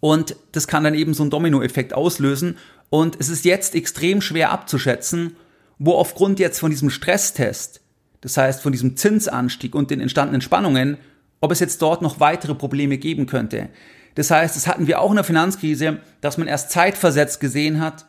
und 0.00 0.36
das 0.52 0.66
kann 0.66 0.82
dann 0.82 0.94
eben 0.94 1.14
so 1.14 1.22
einen 1.22 1.30
Dominoeffekt 1.30 1.94
auslösen 1.94 2.58
und 2.90 3.16
es 3.20 3.28
ist 3.28 3.44
jetzt 3.44 3.74
extrem 3.74 4.20
schwer 4.20 4.50
abzuschätzen, 4.50 5.36
wo 5.78 5.94
aufgrund 5.94 6.38
jetzt 6.38 6.58
von 6.58 6.70
diesem 6.70 6.90
Stresstest, 6.90 7.80
das 8.24 8.38
heißt 8.38 8.62
von 8.62 8.72
diesem 8.72 8.96
Zinsanstieg 8.96 9.74
und 9.74 9.90
den 9.90 10.00
entstandenen 10.00 10.40
Spannungen, 10.40 10.96
ob 11.42 11.52
es 11.52 11.60
jetzt 11.60 11.82
dort 11.82 12.00
noch 12.00 12.20
weitere 12.20 12.54
Probleme 12.54 12.96
geben 12.96 13.26
könnte. 13.26 13.68
Das 14.14 14.30
heißt, 14.30 14.56
das 14.56 14.66
hatten 14.66 14.86
wir 14.86 15.02
auch 15.02 15.10
in 15.10 15.16
der 15.16 15.24
Finanzkrise, 15.24 15.98
dass 16.22 16.38
man 16.38 16.48
erst 16.48 16.70
zeitversetzt 16.70 17.38
gesehen 17.38 17.82
hat, 17.82 18.06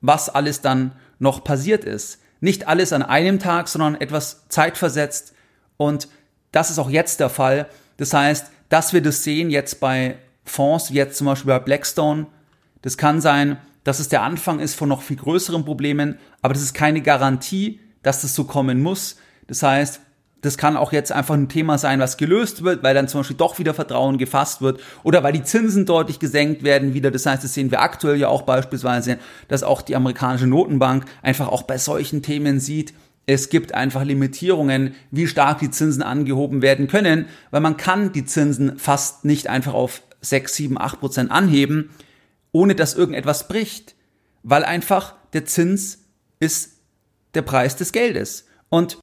was 0.00 0.30
alles 0.30 0.62
dann 0.62 0.92
noch 1.18 1.44
passiert 1.44 1.84
ist. 1.84 2.22
Nicht 2.40 2.68
alles 2.68 2.94
an 2.94 3.02
einem 3.02 3.38
Tag, 3.38 3.68
sondern 3.68 4.00
etwas 4.00 4.48
zeitversetzt. 4.48 5.34
Und 5.76 6.08
das 6.52 6.70
ist 6.70 6.78
auch 6.78 6.88
jetzt 6.88 7.20
der 7.20 7.28
Fall. 7.28 7.66
Das 7.98 8.14
heißt, 8.14 8.50
dass 8.70 8.94
wir 8.94 9.02
das 9.02 9.24
sehen 9.24 9.50
jetzt 9.50 9.78
bei 9.78 10.16
Fonds, 10.44 10.88
jetzt 10.88 11.18
zum 11.18 11.26
Beispiel 11.26 11.48
bei 11.48 11.58
Blackstone. 11.58 12.28
Das 12.80 12.96
kann 12.96 13.20
sein, 13.20 13.58
dass 13.84 14.00
es 14.00 14.08
der 14.08 14.22
Anfang 14.22 14.58
ist 14.58 14.74
von 14.74 14.88
noch 14.88 15.02
viel 15.02 15.16
größeren 15.16 15.66
Problemen, 15.66 16.18
aber 16.40 16.54
das 16.54 16.62
ist 16.62 16.72
keine 16.72 17.02
Garantie, 17.02 17.80
dass 18.02 18.22
das 18.22 18.34
so 18.34 18.44
kommen 18.44 18.80
muss. 18.80 19.16
Das 19.50 19.64
heißt, 19.64 20.00
das 20.42 20.56
kann 20.56 20.76
auch 20.76 20.92
jetzt 20.92 21.10
einfach 21.10 21.34
ein 21.34 21.48
Thema 21.48 21.76
sein, 21.76 21.98
was 21.98 22.16
gelöst 22.16 22.62
wird, 22.62 22.84
weil 22.84 22.94
dann 22.94 23.08
zum 23.08 23.20
Beispiel 23.20 23.36
doch 23.36 23.58
wieder 23.58 23.74
Vertrauen 23.74 24.16
gefasst 24.16 24.62
wird 24.62 24.80
oder 25.02 25.24
weil 25.24 25.32
die 25.32 25.42
Zinsen 25.42 25.86
deutlich 25.86 26.20
gesenkt 26.20 26.62
werden 26.62 26.94
wieder. 26.94 27.10
Das 27.10 27.26
heißt, 27.26 27.42
das 27.42 27.52
sehen 27.52 27.72
wir 27.72 27.82
aktuell 27.82 28.16
ja 28.16 28.28
auch 28.28 28.42
beispielsweise, 28.42 29.18
dass 29.48 29.64
auch 29.64 29.82
die 29.82 29.96
amerikanische 29.96 30.46
Notenbank 30.46 31.04
einfach 31.20 31.48
auch 31.48 31.64
bei 31.64 31.78
solchen 31.78 32.22
Themen 32.22 32.60
sieht, 32.60 32.94
es 33.26 33.48
gibt 33.48 33.74
einfach 33.74 34.04
Limitierungen, 34.04 34.94
wie 35.10 35.26
stark 35.26 35.58
die 35.58 35.70
Zinsen 35.70 36.02
angehoben 36.02 36.62
werden 36.62 36.86
können, 36.86 37.26
weil 37.50 37.60
man 37.60 37.76
kann 37.76 38.12
die 38.12 38.24
Zinsen 38.24 38.78
fast 38.78 39.24
nicht 39.24 39.48
einfach 39.48 39.74
auf 39.74 40.02
6, 40.20 40.54
7, 40.54 40.80
8 40.80 41.00
Prozent 41.00 41.30
anheben, 41.32 41.90
ohne 42.52 42.76
dass 42.76 42.94
irgendetwas 42.94 43.48
bricht, 43.48 43.94
weil 44.42 44.64
einfach 44.64 45.14
der 45.32 45.44
Zins 45.44 45.98
ist 46.38 46.78
der 47.34 47.42
Preis 47.42 47.76
des 47.76 47.92
Geldes. 47.92 48.46
Und 48.68 48.98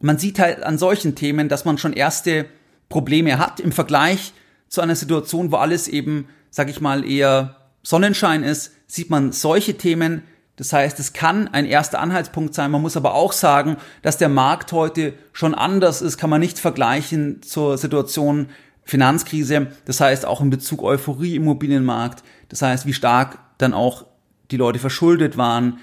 man 0.00 0.18
sieht 0.18 0.38
halt 0.38 0.62
an 0.62 0.78
solchen 0.78 1.14
Themen, 1.14 1.48
dass 1.48 1.64
man 1.64 1.78
schon 1.78 1.92
erste 1.92 2.46
Probleme 2.88 3.38
hat 3.38 3.60
im 3.60 3.72
Vergleich 3.72 4.32
zu 4.68 4.80
einer 4.80 4.96
Situation, 4.96 5.52
wo 5.52 5.56
alles 5.56 5.88
eben, 5.88 6.28
sag 6.50 6.68
ich 6.68 6.80
mal, 6.80 7.04
eher 7.08 7.56
Sonnenschein 7.82 8.42
ist, 8.42 8.72
sieht 8.86 9.10
man 9.10 9.32
solche 9.32 9.76
Themen. 9.76 10.22
Das 10.56 10.72
heißt, 10.72 10.98
es 11.00 11.12
kann 11.12 11.48
ein 11.48 11.64
erster 11.64 12.00
Anhaltspunkt 12.00 12.54
sein. 12.54 12.70
Man 12.70 12.82
muss 12.82 12.96
aber 12.96 13.14
auch 13.14 13.32
sagen, 13.32 13.76
dass 14.02 14.18
der 14.18 14.28
Markt 14.28 14.72
heute 14.72 15.14
schon 15.32 15.54
anders 15.54 16.02
ist, 16.02 16.18
kann 16.18 16.30
man 16.30 16.40
nicht 16.40 16.58
vergleichen 16.58 17.42
zur 17.42 17.78
Situation 17.78 18.48
Finanzkrise. 18.84 19.68
Das 19.84 20.00
heißt, 20.00 20.26
auch 20.26 20.40
in 20.40 20.50
Bezug 20.50 20.82
Euphorie 20.82 21.36
im 21.36 21.44
Immobilienmarkt. 21.44 22.24
Das 22.48 22.62
heißt, 22.62 22.86
wie 22.86 22.92
stark 22.92 23.38
dann 23.58 23.72
auch 23.72 24.06
die 24.50 24.56
Leute 24.56 24.78
verschuldet 24.78 25.36
waren, 25.36 25.78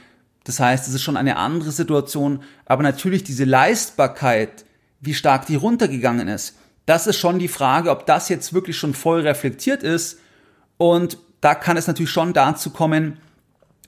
das 0.47 0.61
heißt, 0.61 0.87
es 0.87 0.93
ist 0.93 1.03
schon 1.03 1.17
eine 1.17 1.35
andere 1.35 1.71
Situation, 1.71 2.41
aber 2.65 2.81
natürlich 2.81 3.25
diese 3.25 3.43
Leistbarkeit, 3.43 4.63
wie 5.01 5.13
stark 5.13 5.45
die 5.45 5.55
runtergegangen 5.55 6.29
ist, 6.29 6.55
das 6.85 7.05
ist 7.05 7.17
schon 7.17 7.37
die 7.37 7.49
Frage, 7.49 7.91
ob 7.91 8.05
das 8.05 8.29
jetzt 8.29 8.53
wirklich 8.53 8.77
schon 8.77 8.93
voll 8.93 9.19
reflektiert 9.19 9.83
ist. 9.83 10.19
Und 10.77 11.17
da 11.41 11.53
kann 11.53 11.75
es 11.75 11.85
natürlich 11.85 12.11
schon 12.11 12.31
dazu 12.31 12.69
kommen, 12.69 13.17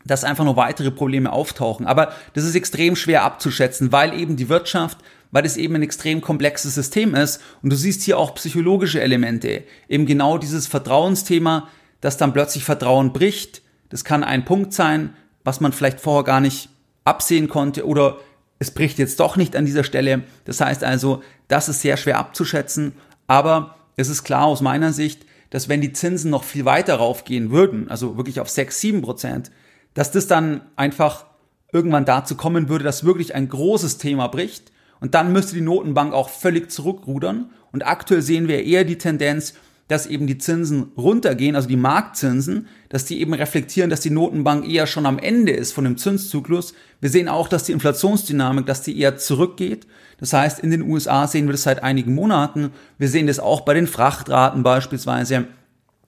dass 0.04 0.26
einfach 0.26 0.44
noch 0.44 0.58
weitere 0.58 0.92
Probleme 0.92 1.32
auftauchen. 1.32 1.88
Aber 1.88 2.12
das 2.34 2.44
ist 2.44 2.56
extrem 2.56 2.98
schwer 2.98 3.24
abzuschätzen, 3.24 3.94
weil 3.94 4.20
eben 4.20 4.36
die 4.36 4.50
Wirtschaft, 4.50 4.98
weil 5.32 5.46
es 5.46 5.56
eben 5.56 5.76
ein 5.76 5.82
extrem 5.82 6.20
komplexes 6.20 6.76
System 6.76 7.16
ist. 7.16 7.42
Und 7.62 7.70
du 7.70 7.78
siehst 7.78 8.02
hier 8.02 8.18
auch 8.18 8.36
psychologische 8.36 9.00
Elemente. 9.00 9.64
Eben 9.88 10.06
genau 10.06 10.38
dieses 10.38 10.68
Vertrauensthema, 10.68 11.70
dass 12.02 12.18
dann 12.18 12.34
plötzlich 12.34 12.66
Vertrauen 12.66 13.14
bricht. 13.14 13.62
Das 13.88 14.04
kann 14.04 14.26
ein 14.26 14.44
Punkt 14.44 14.74
sein 14.74 15.14
was 15.44 15.62
man 15.62 15.72
vielleicht 15.72 16.00
vorher 16.02 16.24
gar 16.24 16.42
nicht 16.42 16.70
absehen 17.06 17.50
konnte 17.50 17.86
oder 17.86 18.18
es 18.60 18.72
bricht 18.72 19.00
jetzt 19.00 19.20
doch 19.20 19.38
nicht 19.38 19.56
an 19.56 19.66
dieser 19.66 19.84
Stelle. 19.84 20.24
Das 20.46 20.62
heißt 20.62 20.84
also, 20.84 21.24
das 21.48 21.70
ist 21.70 21.82
sehr 21.82 21.98
schwer 21.98 22.20
abzuschätzen, 22.20 22.94
aber 23.28 23.76
es 23.96 24.10
ist 24.10 24.24
klar 24.24 24.46
aus 24.46 24.62
meiner 24.62 24.94
Sicht, 24.94 25.26
dass 25.50 25.70
wenn 25.70 25.82
die 25.82 25.94
Zinsen 25.94 26.30
noch 26.30 26.44
viel 26.44 26.66
weiter 26.66 26.96
raufgehen 26.96 27.52
würden, 27.52 27.90
also 27.90 28.18
wirklich 28.18 28.40
auf 28.40 28.50
6, 28.50 28.80
7 28.80 29.02
Prozent, 29.02 29.52
dass 29.94 30.12
das 30.12 30.28
dann 30.28 30.62
einfach 30.76 31.26
irgendwann 31.72 32.06
dazu 32.06 32.36
kommen 32.36 32.70
würde, 32.70 32.84
dass 32.84 33.04
wirklich 33.04 33.36
ein 33.36 33.50
großes 33.50 33.98
Thema 33.98 34.28
bricht. 34.28 34.72
Und 35.00 35.16
dann 35.16 35.32
müsste 35.32 35.56
die 35.56 35.62
Notenbank 35.62 36.14
auch 36.14 36.30
völlig 36.30 36.72
zurückrudern. 36.72 37.52
Und 37.72 37.88
aktuell 37.88 38.22
sehen 38.22 38.48
wir 38.48 38.64
eher 38.64 38.84
die 38.84 38.98
Tendenz, 38.98 39.54
dass 39.90 40.06
eben 40.06 40.28
die 40.28 40.38
Zinsen 40.38 40.92
runtergehen, 40.96 41.56
also 41.56 41.68
die 41.68 41.76
Marktzinsen, 41.76 42.68
dass 42.90 43.06
die 43.06 43.20
eben 43.20 43.34
reflektieren, 43.34 43.90
dass 43.90 44.02
die 44.02 44.12
Notenbank 44.12 44.66
eher 44.66 44.88
schon 44.88 45.08
am 45.08 45.18
Ende 45.18 45.52
ist 45.52 45.74
von 45.74 45.84
dem 45.84 45.98
Zinszyklus. 45.98 46.76
Wir 47.02 47.10
sehen 47.10 47.28
auch, 47.28 47.48
dass 47.50 47.64
die 47.64 47.72
Inflationsdynamik, 47.72 48.68
dass 48.68 48.84
die 48.84 48.98
eher 48.98 49.18
zurückgeht. 49.18 49.88
Das 50.20 50.32
heißt, 50.32 50.60
in 50.60 50.70
den 50.70 50.84
USA 50.84 51.28
sehen 51.28 51.48
wir 51.48 51.54
das 51.54 51.64
seit 51.64 51.82
einigen 51.82 52.14
Monaten. 52.14 52.70
Wir 53.00 53.10
sehen 53.10 53.26
das 53.26 53.40
auch 53.40 53.62
bei 53.62 53.74
den 53.74 53.88
Frachtraten 53.88 54.62
beispielsweise 54.62 55.48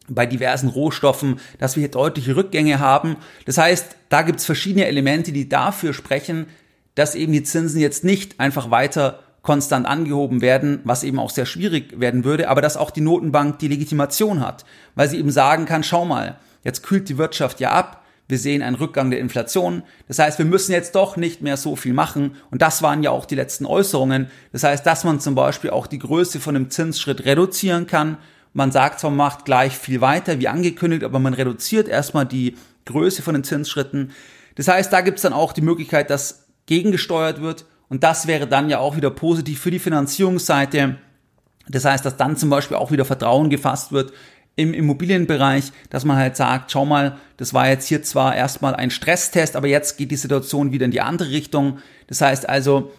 bei 0.08 0.28
diversen 0.28 0.70
Rohstoffen, 0.70 1.40
dass 1.58 1.76
wir 1.76 1.82
hier 1.82 1.92
deutliche 1.92 2.36
Rückgänge 2.36 2.80
haben. 2.80 3.16
Das 3.46 3.58
heißt, 3.58 3.96
da 4.10 4.22
gibt 4.22 4.40
es 4.40 4.46
verschiedene 4.46 4.86
Elemente, 4.86 5.32
die 5.32 5.50
dafür 5.50 5.94
sprechen, 5.94 6.46
dass 6.94 7.16
eben 7.16 7.34
die 7.34 7.44
Zinsen 7.44 7.82
jetzt 7.82 8.04
nicht 8.04 8.40
einfach 8.40 8.70
weiter 8.70 9.24
konstant 9.42 9.88
angehoben 9.88 10.42
werden, 10.42 10.82
was 10.84 11.04
eben 11.04 11.20
auch 11.20 11.32
sehr 11.32 11.46
schwierig 11.46 12.00
werden 12.00 12.24
würde, 12.24 12.50
aber 12.50 12.62
dass 12.62 12.78
auch 12.78 12.92
die 12.92 13.02
Notenbank 13.02 13.60
die 13.60 13.68
Legitimation 13.68 14.40
hat, 14.40 14.66
weil 14.96 15.10
sie 15.10 15.18
eben 15.18 15.32
sagen 15.32 15.66
kann, 15.66 15.84
schau 15.84 16.06
mal, 16.06 16.38
jetzt 16.64 16.84
kühlt 16.84 17.10
die 17.10 17.18
Wirtschaft 17.18 17.60
ja 17.60 17.72
ab, 17.72 18.04
wir 18.28 18.38
sehen 18.38 18.62
einen 18.62 18.78
Rückgang 18.78 19.10
der 19.10 19.20
Inflation, 19.20 19.84
das 20.08 20.20
heißt, 20.20 20.38
wir 20.38 20.46
müssen 20.46 20.72
jetzt 20.72 20.96
doch 20.96 21.18
nicht 21.18 21.42
mehr 21.42 21.58
so 21.58 21.76
viel 21.76 21.92
machen. 21.92 22.38
Und 22.50 22.62
das 22.62 22.82
waren 22.82 23.04
ja 23.04 23.12
auch 23.12 23.26
die 23.26 23.36
letzten 23.36 23.66
Äußerungen, 23.66 24.30
das 24.54 24.64
heißt, 24.64 24.86
dass 24.86 25.04
man 25.04 25.20
zum 25.20 25.36
Beispiel 25.36 25.72
auch 25.72 25.86
die 25.86 26.00
Größe 26.00 26.40
von 26.40 26.56
einem 26.56 26.70
Zinsschritt 26.70 27.26
reduzieren 27.26 27.88
kann, 27.88 28.18
man 28.54 28.72
sagt 28.72 29.00
zwar, 29.00 29.12
man 29.12 29.18
macht 29.18 29.46
gleich 29.46 29.78
viel 29.78 30.02
weiter 30.02 30.40
wie 30.40 30.50
angekündigt, 30.50 31.04
aber 31.04 31.20
man 31.20 31.34
reduziert 31.34 31.88
erstmal 31.88 32.26
die 32.26 32.58
Größe 32.86 33.22
von 33.22 33.34
den 33.34 33.44
Zinsschritten, 33.44 34.12
das 34.56 34.68
heißt, 34.68 34.92
da 34.94 35.02
gibt 35.02 35.18
es 35.18 35.24
dann 35.24 35.34
auch 35.34 35.54
die 35.54 35.62
Möglichkeit, 35.62 36.10
dass 36.10 36.48
gegengesteuert 36.68 37.42
wird 37.42 37.66
und 37.92 38.04
das 38.04 38.26
wäre 38.26 38.48
dann 38.48 38.70
ja 38.70 38.80
auch 38.80 38.96
wieder 38.96 39.10
positiv 39.10 39.60
für 39.60 39.70
die 39.70 39.78
Finanzierungsseite. 39.78 40.96
Das 41.68 41.84
heißt, 41.84 42.06
dass 42.06 42.16
dann 42.16 42.38
zum 42.38 42.50
Beispiel 42.50 42.78
auch 42.78 42.90
wieder 42.90 43.04
Vertrauen 43.04 43.50
gefasst 43.50 43.92
wird 43.92 44.14
im 44.56 44.74
Immobilienbereich, 44.74 45.74
dass 45.90 46.06
man 46.06 46.16
halt 46.16 46.38
sagt, 46.38 46.72
schau 46.72 46.86
mal, 46.86 47.18
das 47.36 47.54
war 47.54 47.68
jetzt 47.68 47.90
hier 47.90 48.02
zwar 48.02 48.34
erstmal 48.34 48.76
ein 48.76 48.92
Stresstest, 48.92 49.58
aber 49.58 49.68
jetzt 49.68 49.98
geht 49.98 50.10
die 50.10 50.16
Situation 50.16 50.72
wieder 50.72 50.86
in 50.86 50.92
die 50.92 51.02
andere 51.02 51.32
Richtung. 51.32 51.80
Das 52.08 52.22
heißt 52.22 52.48
also, 52.48 52.94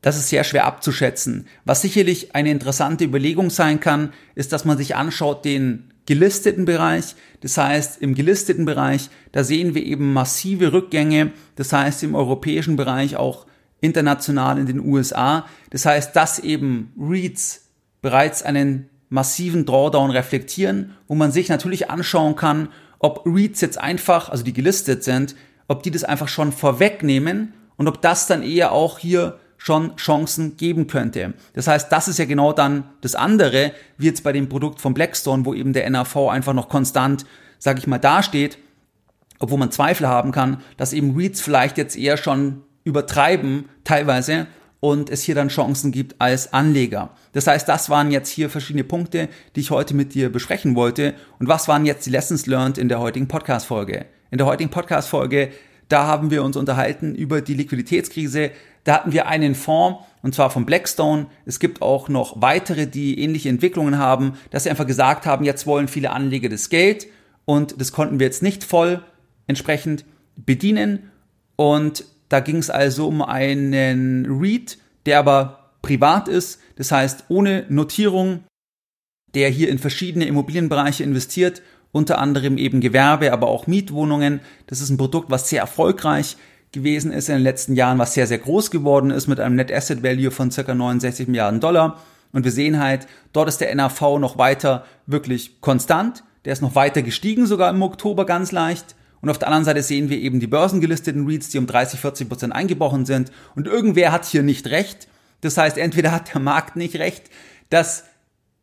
das 0.00 0.16
ist 0.16 0.30
sehr 0.30 0.42
schwer 0.42 0.64
abzuschätzen. 0.64 1.46
Was 1.64 1.82
sicherlich 1.82 2.34
eine 2.34 2.50
interessante 2.50 3.04
Überlegung 3.04 3.50
sein 3.50 3.78
kann, 3.78 4.12
ist, 4.34 4.52
dass 4.52 4.64
man 4.64 4.76
sich 4.76 4.96
anschaut 4.96 5.44
den 5.44 5.92
gelisteten 6.06 6.64
Bereich. 6.64 7.14
Das 7.40 7.56
heißt, 7.56 8.02
im 8.02 8.16
gelisteten 8.16 8.64
Bereich, 8.64 9.10
da 9.30 9.44
sehen 9.44 9.76
wir 9.76 9.84
eben 9.84 10.12
massive 10.12 10.72
Rückgänge. 10.72 11.30
Das 11.54 11.72
heißt, 11.72 12.02
im 12.02 12.16
europäischen 12.16 12.74
Bereich 12.74 13.14
auch 13.14 13.46
international 13.84 14.58
in 14.58 14.66
den 14.66 14.80
USA. 14.80 15.46
Das 15.70 15.86
heißt, 15.86 16.16
dass 16.16 16.38
eben 16.38 16.92
REITs 16.98 17.68
bereits 18.02 18.42
einen 18.42 18.88
massiven 19.10 19.66
Drawdown 19.66 20.10
reflektieren, 20.10 20.96
wo 21.06 21.14
man 21.14 21.30
sich 21.30 21.48
natürlich 21.48 21.90
anschauen 21.90 22.34
kann, 22.34 22.68
ob 22.98 23.24
REITs 23.26 23.60
jetzt 23.60 23.78
einfach, 23.78 24.30
also 24.30 24.42
die 24.42 24.52
gelistet 24.52 25.04
sind, 25.04 25.36
ob 25.68 25.82
die 25.82 25.90
das 25.90 26.04
einfach 26.04 26.28
schon 26.28 26.52
vorwegnehmen 26.52 27.52
und 27.76 27.86
ob 27.86 28.00
das 28.02 28.26
dann 28.26 28.42
eher 28.42 28.72
auch 28.72 28.98
hier 28.98 29.38
schon 29.56 29.96
Chancen 29.96 30.56
geben 30.56 30.86
könnte. 30.86 31.34
Das 31.54 31.66
heißt, 31.66 31.90
das 31.92 32.08
ist 32.08 32.18
ja 32.18 32.24
genau 32.24 32.52
dann 32.52 32.84
das 33.00 33.14
andere, 33.14 33.72
wie 33.96 34.06
jetzt 34.06 34.24
bei 34.24 34.32
dem 34.32 34.48
Produkt 34.48 34.80
von 34.80 34.94
Blackstone, 34.94 35.44
wo 35.44 35.54
eben 35.54 35.72
der 35.72 35.88
NAV 35.88 36.28
einfach 36.28 36.52
noch 36.52 36.68
konstant, 36.68 37.24
sag 37.58 37.78
ich 37.78 37.86
mal, 37.86 37.98
dasteht, 37.98 38.58
obwohl 39.38 39.58
man 39.58 39.70
Zweifel 39.70 40.08
haben 40.08 40.32
kann, 40.32 40.58
dass 40.76 40.92
eben 40.92 41.16
REITs 41.16 41.40
vielleicht 41.40 41.78
jetzt 41.78 41.96
eher 41.96 42.16
schon 42.16 42.62
übertreiben 42.84 43.68
teilweise 43.82 44.46
und 44.80 45.08
es 45.08 45.22
hier 45.22 45.34
dann 45.34 45.48
Chancen 45.48 45.92
gibt 45.92 46.20
als 46.20 46.52
Anleger. 46.52 47.10
Das 47.32 47.46
heißt, 47.46 47.68
das 47.68 47.88
waren 47.88 48.10
jetzt 48.10 48.28
hier 48.28 48.50
verschiedene 48.50 48.84
Punkte, 48.84 49.30
die 49.56 49.60
ich 49.60 49.70
heute 49.70 49.94
mit 49.94 50.14
dir 50.14 50.30
besprechen 50.30 50.76
wollte. 50.76 51.14
Und 51.38 51.48
was 51.48 51.68
waren 51.68 51.86
jetzt 51.86 52.04
die 52.04 52.10
Lessons 52.10 52.46
learned 52.46 52.76
in 52.76 52.90
der 52.90 53.00
heutigen 53.00 53.26
Podcast-Folge? 53.26 54.04
In 54.30 54.36
der 54.36 54.46
heutigen 54.46 54.70
Podcast-Folge, 54.70 55.50
da 55.88 56.06
haben 56.06 56.30
wir 56.30 56.44
uns 56.44 56.56
unterhalten 56.56 57.14
über 57.14 57.40
die 57.40 57.54
Liquiditätskrise. 57.54 58.50
Da 58.84 58.94
hatten 58.96 59.12
wir 59.12 59.26
einen 59.26 59.54
Fonds, 59.54 60.00
und 60.22 60.34
zwar 60.34 60.50
von 60.50 60.66
Blackstone. 60.66 61.26
Es 61.46 61.58
gibt 61.58 61.80
auch 61.80 62.10
noch 62.10 62.42
weitere, 62.42 62.86
die 62.86 63.18
ähnliche 63.20 63.48
Entwicklungen 63.48 63.98
haben, 63.98 64.34
dass 64.50 64.64
sie 64.64 64.70
einfach 64.70 64.86
gesagt 64.86 65.24
haben, 65.24 65.46
jetzt 65.46 65.66
wollen 65.66 65.88
viele 65.88 66.10
Anleger 66.10 66.50
das 66.50 66.68
Geld 66.68 67.06
und 67.46 67.80
das 67.80 67.92
konnten 67.92 68.18
wir 68.18 68.26
jetzt 68.26 68.42
nicht 68.42 68.64
voll 68.64 69.02
entsprechend 69.46 70.04
bedienen. 70.36 71.10
Und 71.56 72.04
da 72.28 72.40
ging 72.40 72.56
es 72.56 72.70
also 72.70 73.08
um 73.08 73.22
einen 73.22 74.26
REIT, 74.28 74.78
der 75.06 75.18
aber 75.18 75.70
privat 75.82 76.28
ist, 76.28 76.60
das 76.76 76.90
heißt 76.90 77.24
ohne 77.28 77.66
Notierung, 77.68 78.44
der 79.34 79.48
hier 79.50 79.68
in 79.68 79.78
verschiedene 79.78 80.26
Immobilienbereiche 80.26 81.04
investiert, 81.04 81.62
unter 81.92 82.18
anderem 82.18 82.58
eben 82.58 82.80
Gewerbe, 82.80 83.32
aber 83.32 83.48
auch 83.48 83.66
Mietwohnungen. 83.66 84.40
Das 84.66 84.80
ist 84.80 84.90
ein 84.90 84.96
Produkt, 84.96 85.30
was 85.30 85.48
sehr 85.48 85.60
erfolgreich 85.60 86.36
gewesen 86.72 87.12
ist 87.12 87.28
in 87.28 87.36
den 87.36 87.44
letzten 87.44 87.74
Jahren, 87.74 87.98
was 87.98 88.14
sehr, 88.14 88.26
sehr 88.26 88.38
groß 88.38 88.70
geworden 88.70 89.10
ist 89.10 89.28
mit 89.28 89.38
einem 89.38 89.54
Net 89.54 89.72
Asset 89.72 90.02
Value 90.02 90.30
von 90.30 90.50
circa 90.50 90.74
69 90.74 91.28
Milliarden 91.28 91.60
Dollar. 91.60 92.00
Und 92.32 92.44
wir 92.44 92.50
sehen 92.50 92.80
halt, 92.80 93.06
dort 93.32 93.48
ist 93.48 93.60
der 93.60 93.72
NAV 93.74 94.18
noch 94.18 94.38
weiter 94.38 94.84
wirklich 95.06 95.60
konstant. 95.60 96.24
Der 96.44 96.52
ist 96.52 96.62
noch 96.62 96.74
weiter 96.74 97.02
gestiegen, 97.02 97.46
sogar 97.46 97.70
im 97.70 97.80
Oktober 97.80 98.26
ganz 98.26 98.50
leicht. 98.50 98.96
Und 99.24 99.30
auf 99.30 99.38
der 99.38 99.48
anderen 99.48 99.64
Seite 99.64 99.82
sehen 99.82 100.10
wir 100.10 100.18
eben 100.18 100.38
die 100.38 100.46
börsengelisteten 100.46 101.26
REITs, 101.26 101.48
die 101.48 101.56
um 101.56 101.66
30, 101.66 101.98
40 101.98 102.28
Prozent 102.28 102.54
eingebrochen 102.54 103.06
sind. 103.06 103.32
Und 103.54 103.66
irgendwer 103.66 104.12
hat 104.12 104.26
hier 104.26 104.42
nicht 104.42 104.66
recht. 104.66 105.08
Das 105.40 105.56
heißt, 105.56 105.78
entweder 105.78 106.12
hat 106.12 106.34
der 106.34 106.42
Markt 106.42 106.76
nicht 106.76 106.96
recht, 106.96 107.30
dass 107.70 108.04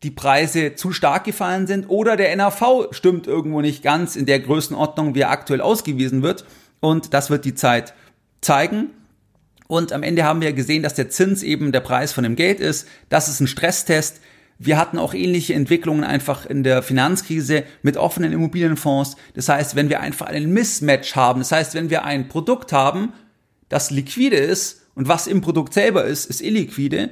die 0.03 0.11
Preise 0.11 0.75
zu 0.75 0.91
stark 0.91 1.23
gefallen 1.23 1.65
sind 1.65 1.89
oder 1.89 2.15
der 2.15 2.35
NAV 2.35 2.89
stimmt 2.91 3.25
irgendwo 3.25 3.61
nicht 3.61 3.81
ganz 3.81 4.15
in 4.15 4.27
der 4.27 4.39
Größenordnung, 4.39 5.15
wie 5.15 5.21
er 5.21 5.31
aktuell 5.31 5.61
ausgewiesen 5.61 6.21
wird. 6.21 6.45
Und 6.79 7.15
das 7.15 7.31
wird 7.31 7.43
die 7.43 7.55
Zeit 7.55 7.95
zeigen. 8.41 8.91
Und 9.65 9.93
am 9.93 10.03
Ende 10.03 10.25
haben 10.25 10.41
wir 10.41 10.53
gesehen, 10.53 10.83
dass 10.83 10.93
der 10.93 11.09
Zins 11.09 11.41
eben 11.41 11.71
der 11.71 11.79
Preis 11.79 12.13
von 12.13 12.23
dem 12.23 12.35
Geld 12.35 12.59
ist. 12.59 12.87
Das 13.09 13.29
ist 13.29 13.39
ein 13.39 13.47
Stresstest. 13.47 14.21
Wir 14.63 14.77
hatten 14.77 14.99
auch 14.99 15.15
ähnliche 15.15 15.55
Entwicklungen 15.55 16.03
einfach 16.03 16.45
in 16.45 16.61
der 16.61 16.83
Finanzkrise 16.83 17.63
mit 17.81 17.97
offenen 17.97 18.31
Immobilienfonds. 18.31 19.15
Das 19.33 19.49
heißt, 19.49 19.75
wenn 19.75 19.89
wir 19.89 20.01
einfach 20.01 20.27
einen 20.27 20.53
Mismatch 20.53 21.15
haben, 21.15 21.39
das 21.39 21.51
heißt, 21.51 21.73
wenn 21.73 21.89
wir 21.89 22.05
ein 22.05 22.27
Produkt 22.27 22.71
haben, 22.71 23.11
das 23.69 23.89
liquide 23.89 24.35
ist 24.35 24.83
und 24.93 25.07
was 25.07 25.25
im 25.25 25.41
Produkt 25.41 25.73
selber 25.73 26.05
ist, 26.05 26.25
ist 26.25 26.41
illiquide, 26.41 27.09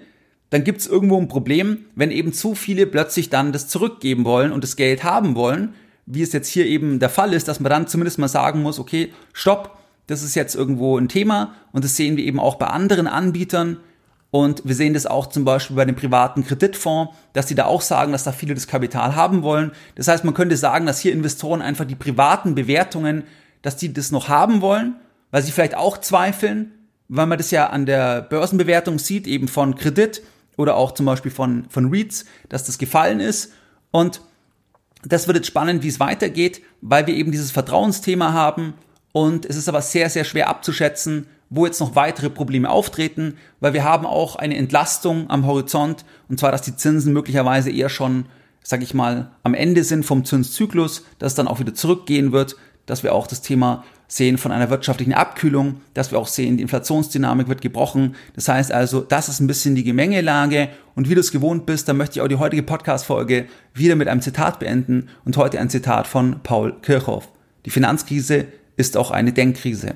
dann 0.52 0.64
gibt 0.64 0.82
es 0.82 0.86
irgendwo 0.86 1.20
ein 1.20 1.28
Problem, 1.28 1.86
wenn 1.96 2.12
eben 2.12 2.34
zu 2.34 2.54
viele 2.54 2.86
plötzlich 2.86 3.32
dann 3.32 3.52
das 3.52 3.68
zurückgeben 3.68 4.26
wollen 4.26 4.52
und 4.52 4.64
das 4.64 4.76
Geld 4.76 5.04
haben 5.04 5.34
wollen, 5.34 5.74
wie 6.06 6.22
es 6.22 6.34
jetzt 6.34 6.50
hier 6.50 6.68
eben 6.68 7.00
der 7.00 7.10
Fall 7.10 7.34
ist, 7.34 7.48
dass 7.48 7.60
man 7.60 7.72
dann 7.72 7.88
zumindest 7.88 8.20
mal 8.20 8.28
sagen 8.28 8.62
muss, 8.62 8.78
okay, 8.78 9.12
stopp, 9.34 9.76
das 10.06 10.22
ist 10.22 10.36
jetzt 10.36 10.54
irgendwo 10.54 11.00
ein 11.00 11.10
Thema 11.10 11.56
und 11.72 11.84
das 11.84 11.96
sehen 11.96 12.16
wir 12.16 12.26
eben 12.26 12.40
auch 12.40 12.58
bei 12.58 12.68
anderen 12.68 13.08
Anbietern. 13.08 13.78
Und 14.32 14.62
wir 14.63 14.76
sehen 14.76 14.94
das 14.94 15.08
auch 15.08 15.28
zum 15.28 15.44
Beispiel 15.44 15.76
bei 15.76 15.86
dem 15.86 15.96
privaten 15.96 16.46
Kreditfonds, 16.46 17.13
dass 17.34 17.48
die 17.48 17.56
da 17.56 17.65
auch 17.65 17.82
sagen, 17.82 18.12
dass 18.12 18.24
da 18.24 18.32
viele 18.32 18.54
das 18.54 18.68
Kapital 18.68 19.15
haben 19.15 19.42
wollen. 19.42 19.72
Das 19.96 20.08
heißt, 20.08 20.24
man 20.24 20.36
könnte 20.36 20.56
sagen, 20.56 20.86
dass 20.86 21.00
hier 21.00 21.13
Investoren 21.13 21.62
einfach 21.62 21.86
die 21.86 21.96
privaten 21.96 22.54
Bewertungen, 22.54 23.24
dass 23.63 23.76
die 23.76 23.92
das 23.92 24.12
noch 24.12 24.30
haben 24.30 24.62
wollen, 24.62 24.96
weil 25.32 25.42
sie 25.42 25.52
vielleicht 25.52 25.76
auch 25.76 25.98
zweifeln, 25.98 26.74
weil 27.08 27.26
man 27.26 27.39
das 27.39 27.50
ja 27.50 27.68
an 27.68 27.88
der 27.88 28.22
Börsenbewertung 28.22 29.00
sieht, 29.00 29.26
eben 29.26 29.48
von 29.48 29.76
Kredit 29.76 30.22
oder 30.58 30.76
auch 30.76 30.92
zum 30.92 31.08
Beispiel 31.08 31.32
von, 31.32 31.65
von 31.70 31.89
REITs, 31.89 32.26
dass 32.50 32.65
das 32.65 32.78
gefallen 32.78 33.20
ist. 33.20 33.54
Und 33.89 34.22
das 35.04 35.26
wird 35.26 35.38
jetzt 35.38 35.48
spannend, 35.48 35.82
wie 35.82 35.88
es 35.88 36.00
weitergeht, 36.00 36.62
weil 36.82 37.08
wir 37.08 37.15
eben 37.15 37.32
dieses 37.32 37.52
Vertrauensthema 37.52 38.34
haben 38.34 38.76
und 39.12 39.46
es 39.46 39.56
ist 39.56 39.70
aber 39.70 39.82
sehr, 39.82 40.10
sehr 40.10 40.24
schwer 40.24 40.50
abzuschätzen, 40.50 41.28
wo 41.50 41.66
jetzt 41.66 41.80
noch 41.80 41.96
weitere 41.96 42.30
Probleme 42.30 42.70
auftreten, 42.70 43.36
weil 43.60 43.74
wir 43.74 43.84
haben 43.84 44.06
auch 44.06 44.36
eine 44.36 44.56
Entlastung 44.58 45.30
am 45.30 45.46
Horizont 45.46 46.06
und 46.28 46.40
zwar, 46.40 46.52
dass 46.52 46.62
die 46.62 46.76
Zinsen 46.76 47.14
möglicherweise 47.14 47.72
eher 47.72 47.90
schon, 47.90 48.26
sag 48.64 48.84
ich 48.84 48.94
mal, 48.94 49.32
am 49.44 49.54
Ende 49.54 49.84
sind 49.84 50.06
vom 50.06 50.26
Zinszyklus, 50.26 51.04
dass 51.18 51.34
es 51.34 51.36
dann 51.36 51.48
auch 51.48 51.60
wieder 51.60 51.74
zurückgehen 51.74 52.32
wird, 52.32 52.56
dass 52.86 53.04
wir 53.04 53.14
auch 53.14 53.28
das 53.28 53.42
Thema 53.42 53.84
sehen 54.08 54.40
von 54.40 54.52
einer 54.52 54.72
wirtschaftlichen 54.72 55.14
Abkühlung, 55.14 55.82
dass 55.94 56.12
wir 56.12 56.18
auch 56.18 56.28
sehen, 56.28 56.58
die 56.58 56.64
Inflationsdynamik 56.64 57.48
wird 57.48 57.62
gebrochen. 57.62 58.16
Das 58.36 58.48
heißt 58.48 58.72
also, 58.72 59.02
das 59.02 59.30
ist 59.30 59.40
ein 59.40 59.46
bisschen 59.46 59.76
die 59.76 59.84
Gemengelage 59.84 60.70
und 60.96 61.10
wie 61.10 61.14
du 61.14 61.22
es 61.22 61.32
gewohnt 61.32 61.68
bist, 61.68 61.88
dann 61.88 61.98
möchte 61.98 62.18
ich 62.18 62.22
auch 62.22 62.28
die 62.28 62.38
heutige 62.38 62.64
Podcast-Folge 62.64 63.46
wieder 63.76 63.96
mit 63.96 64.08
einem 64.08 64.22
Zitat 64.22 64.60
beenden 64.60 65.10
und 65.26 65.38
heute 65.38 65.60
ein 65.60 65.70
Zitat 65.70 66.08
von 66.08 66.40
Paul 66.42 66.76
Kirchhoff. 66.82 67.30
Die 67.66 67.70
Finanzkrise 67.70 68.48
ist 68.78 68.98
auch 68.98 69.12
eine 69.12 69.32
Denkkrise. 69.32 69.96